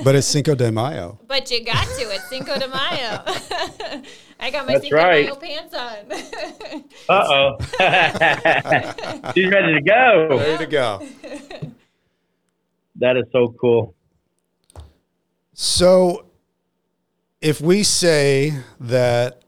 but 0.04 0.14
it's 0.14 0.26
Cinco 0.26 0.54
de 0.54 0.70
Mayo. 0.70 1.18
But 1.26 1.50
you 1.50 1.64
got 1.64 1.86
to. 1.86 2.02
It's 2.02 2.28
Cinco 2.28 2.58
de 2.58 2.68
Mayo. 2.68 3.22
I 4.40 4.50
got 4.50 4.66
my 4.66 4.74
That's 4.74 4.84
Cinco 4.84 4.96
right. 4.96 5.26
de 5.26 5.30
Mayo 5.30 5.36
pants 5.36 5.74
on. 5.74 6.12
uh 7.08 7.24
oh. 7.28 7.56
She's 9.34 9.50
ready 9.50 9.74
to 9.74 9.82
go. 9.84 10.28
Ready 10.38 10.64
to 10.64 10.66
go. 10.70 11.08
That 12.96 13.16
is 13.16 13.24
so 13.32 13.54
cool. 13.60 13.94
So, 15.52 16.26
if 17.40 17.60
we 17.60 17.82
say 17.82 18.54
that 18.80 19.42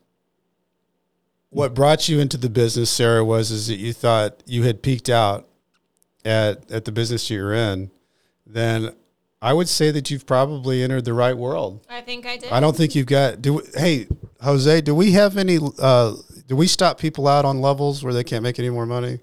what 1.50 1.74
brought 1.74 2.08
you 2.08 2.20
into 2.20 2.36
the 2.36 2.48
business, 2.50 2.90
Sarah, 2.90 3.24
was 3.24 3.50
is 3.50 3.66
that 3.66 3.78
you 3.78 3.92
thought 3.92 4.42
you 4.46 4.62
had 4.62 4.82
peaked 4.82 5.08
out 5.08 5.48
at 6.24 6.70
at 6.70 6.84
the 6.84 6.92
business 6.92 7.30
you're 7.30 7.52
in, 7.52 7.90
then 8.46 8.94
I 9.42 9.54
would 9.54 9.68
say 9.68 9.90
that 9.90 10.10
you've 10.10 10.26
probably 10.26 10.82
entered 10.82 11.06
the 11.06 11.14
right 11.14 11.36
world. 11.36 11.80
I 11.88 12.02
think 12.02 12.26
I 12.26 12.36
did. 12.36 12.52
I 12.52 12.60
don't 12.60 12.76
think 12.76 12.94
you've 12.94 13.06
got. 13.06 13.40
Do 13.40 13.54
we, 13.54 13.62
hey 13.74 14.06
Jose? 14.42 14.80
Do 14.82 14.94
we 14.94 15.12
have 15.12 15.38
any? 15.38 15.58
Uh, 15.78 16.16
do 16.46 16.56
we 16.56 16.66
stop 16.66 16.98
people 16.98 17.26
out 17.26 17.44
on 17.44 17.60
levels 17.60 18.04
where 18.04 18.12
they 18.12 18.24
can't 18.24 18.42
make 18.42 18.58
any 18.58 18.68
more 18.68 18.84
money? 18.84 19.20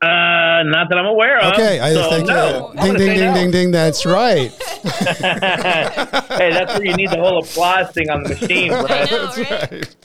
Uh, 0.00 0.62
not 0.64 0.88
that 0.88 0.96
I'm 0.98 1.06
aware 1.06 1.38
of. 1.38 1.52
Okay, 1.52 1.80
I 1.80 1.92
so 1.92 2.10
think 2.10 2.28
no. 2.28 2.72
uh, 2.76 2.82
ding 2.82 2.94
ding 2.94 3.08
ding 3.08 3.18
no. 3.18 3.34
ding 3.34 3.50
ding. 3.50 3.70
That's 3.72 4.06
right. 4.06 4.50
hey, 4.82 6.50
that's 6.52 6.78
where 6.78 6.84
you 6.84 6.94
need 6.94 7.10
the 7.10 7.18
whole 7.18 7.42
applause 7.42 7.90
thing 7.90 8.08
on 8.08 8.22
the 8.22 8.30
machine, 8.30 8.72
I 8.72 8.82
Brett. 8.86 9.10
know, 9.10 9.26
right? 9.50 9.96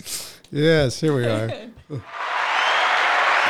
Yes, 0.51 0.99
here 0.99 1.15
we 1.15 1.25
are. 1.25 1.51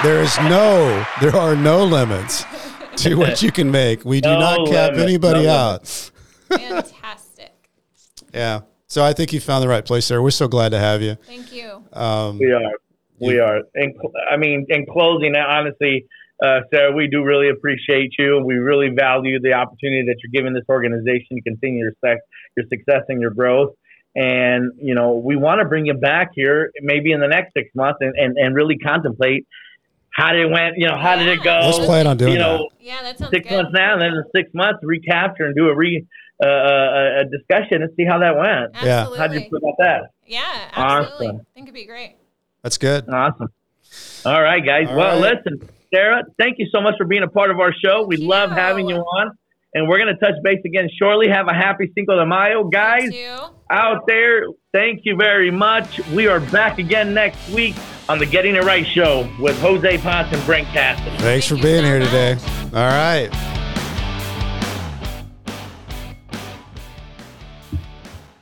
There 0.04 0.24
is 0.24 0.36
no, 0.40 1.06
there 1.22 1.36
are 1.36 1.56
no 1.56 1.86
limits 1.86 2.44
to 3.02 3.16
what 3.16 3.42
you 3.44 3.52
can 3.52 3.72
make. 3.72 4.06
We 4.06 4.22
do 4.22 4.30
No 4.30 4.40
not 4.40 4.68
cap 4.68 4.92
limits, 4.92 5.04
anybody 5.04 5.44
no 5.44 5.52
out. 5.52 5.88
Fantastic. 6.50 7.52
Yeah. 8.34 8.62
So 8.88 9.04
I 9.04 9.12
think 9.12 9.34
you 9.34 9.42
found 9.42 9.62
the 9.62 9.68
right 9.68 9.84
place 9.84 10.08
there. 10.08 10.22
We're 10.22 10.32
so 10.32 10.48
glad 10.48 10.70
to 10.70 10.80
have 10.80 11.02
you. 11.02 11.16
Thank 11.26 11.52
you. 11.54 11.84
Um, 11.92 12.40
We 12.40 12.54
are. 12.54 12.72
We 13.20 13.40
are. 13.40 13.58
In, 13.76 13.94
cl- 13.94 14.14
I 14.32 14.38
mean, 14.38 14.66
in 14.70 14.86
closing, 14.86 15.36
honestly, 15.36 16.06
uh, 16.44 16.62
Sarah, 16.74 16.94
we 16.94 17.08
do 17.08 17.24
really 17.24 17.50
appreciate 17.50 18.12
you. 18.18 18.42
We 18.46 18.56
really 18.56 18.90
value 18.90 19.40
the 19.42 19.54
opportunity 19.54 20.06
that 20.08 20.16
you're 20.24 20.32
giving 20.34 20.54
this 20.54 20.64
organization 20.70 21.38
to 21.38 21.42
continue 21.42 21.80
your, 21.80 21.94
sec- 22.04 22.24
your 22.56 22.66
success 22.70 23.04
and 23.10 23.20
your 23.22 23.32
growth. 23.32 23.74
And, 24.16 24.72
you 24.78 24.96
know, 24.96 25.14
we 25.24 25.36
want 25.36 25.60
to 25.60 25.66
bring 25.66 25.86
you 25.86 25.94
back 25.94 26.32
here 26.34 26.72
maybe 26.82 27.12
in 27.12 27.20
the 27.20 27.28
next 27.28 27.54
six 27.56 27.70
months 27.76 28.00
and, 28.02 28.14
and, 28.18 28.38
and 28.38 28.56
really 28.56 28.78
contemplate 28.78 29.46
how 30.12 30.34
did 30.34 30.42
it 30.42 30.52
went, 30.52 30.78
you 30.78 30.88
know, 30.88 30.98
how 30.98 31.16
did 31.16 31.28
it 31.28 31.42
go? 31.44 31.60
Let's 31.64 31.80
plan 31.80 32.06
on 32.08 32.18
doing 32.18 32.34
you 32.34 32.40
know, 32.40 32.70
Yeah, 32.80 33.02
that 33.04 33.18
sounds 33.18 33.32
six 33.32 33.48
good. 33.48 33.56
months 33.56 33.72
now, 33.74 33.94
and 33.94 34.02
then 34.02 34.12
in 34.12 34.24
six 34.36 34.54
months, 34.54 34.80
recapture 34.84 35.46
and 35.46 35.56
do 35.56 35.70
a 35.70 35.76
re 35.76 36.06
uh, 36.44 36.48
uh, 36.48 37.22
a 37.22 37.26
discussion 37.26 37.84
and 37.84 37.92
see 37.96 38.04
how 38.04 38.18
that 38.20 38.36
went. 38.36 38.76
Yeah. 38.84 39.16
How'd 39.16 39.34
you 39.34 39.42
feel 39.42 39.58
about 39.58 39.76
that? 39.78 40.02
Yeah, 40.26 40.42
absolutely. 40.74 41.28
Awesome. 41.28 41.40
I 41.40 41.54
think 41.54 41.66
it'd 41.68 41.74
be 41.76 41.86
great. 41.86 42.16
that's 42.64 42.78
good. 42.80 43.08
Awesome. 43.10 43.50
All 44.26 44.42
right, 44.42 44.66
guys. 44.66 44.88
All 44.90 44.96
well, 44.98 45.22
right. 45.22 45.36
listen, 45.46 45.70
Sarah, 45.94 46.24
thank 46.40 46.58
you 46.58 46.68
so 46.72 46.82
much 46.82 46.96
for 46.98 47.06
being 47.06 47.24
a 47.24 47.28
part 47.28 47.52
of 47.52 47.60
our 47.60 47.74
show. 47.74 48.06
We 48.08 48.18
Thank 48.18 48.30
love 48.30 48.50
you. 48.52 48.56
having 48.56 48.90
you 48.90 48.98
on. 48.98 49.38
And 49.74 49.88
we're 49.88 50.00
going 50.00 50.14
to 50.14 50.20
touch 50.20 50.36
base 50.44 50.60
again 50.66 50.90
shortly. 51.00 51.30
Have 51.30 51.48
a 51.48 51.54
happy 51.54 51.92
Cinco 51.96 52.18
de 52.18 52.26
Mayo. 52.26 52.66
Guys 52.66 53.12
Too. 53.12 53.38
out 53.70 54.06
there, 54.06 54.44
thank 54.74 55.02
you 55.06 55.16
very 55.16 55.50
much. 55.52 56.06
We 56.10 56.28
are 56.28 56.40
back 56.42 56.78
again 56.78 57.14
next 57.14 57.50
week 57.52 57.76
on 58.12 58.20
the 58.20 58.26
Getting 58.26 58.56
It 58.58 58.64
Right 58.66 58.86
show 58.86 59.26
with 59.40 59.58
Jose 59.62 59.98
Ponce 60.00 60.34
and 60.34 60.46
Brent 60.46 60.68
Cassidy. 60.68 61.16
Thanks 61.20 61.48
for 61.48 61.56
being 61.56 61.86
here 61.86 62.00
today. 62.00 62.38
All 62.74 62.90
right. 62.90 63.30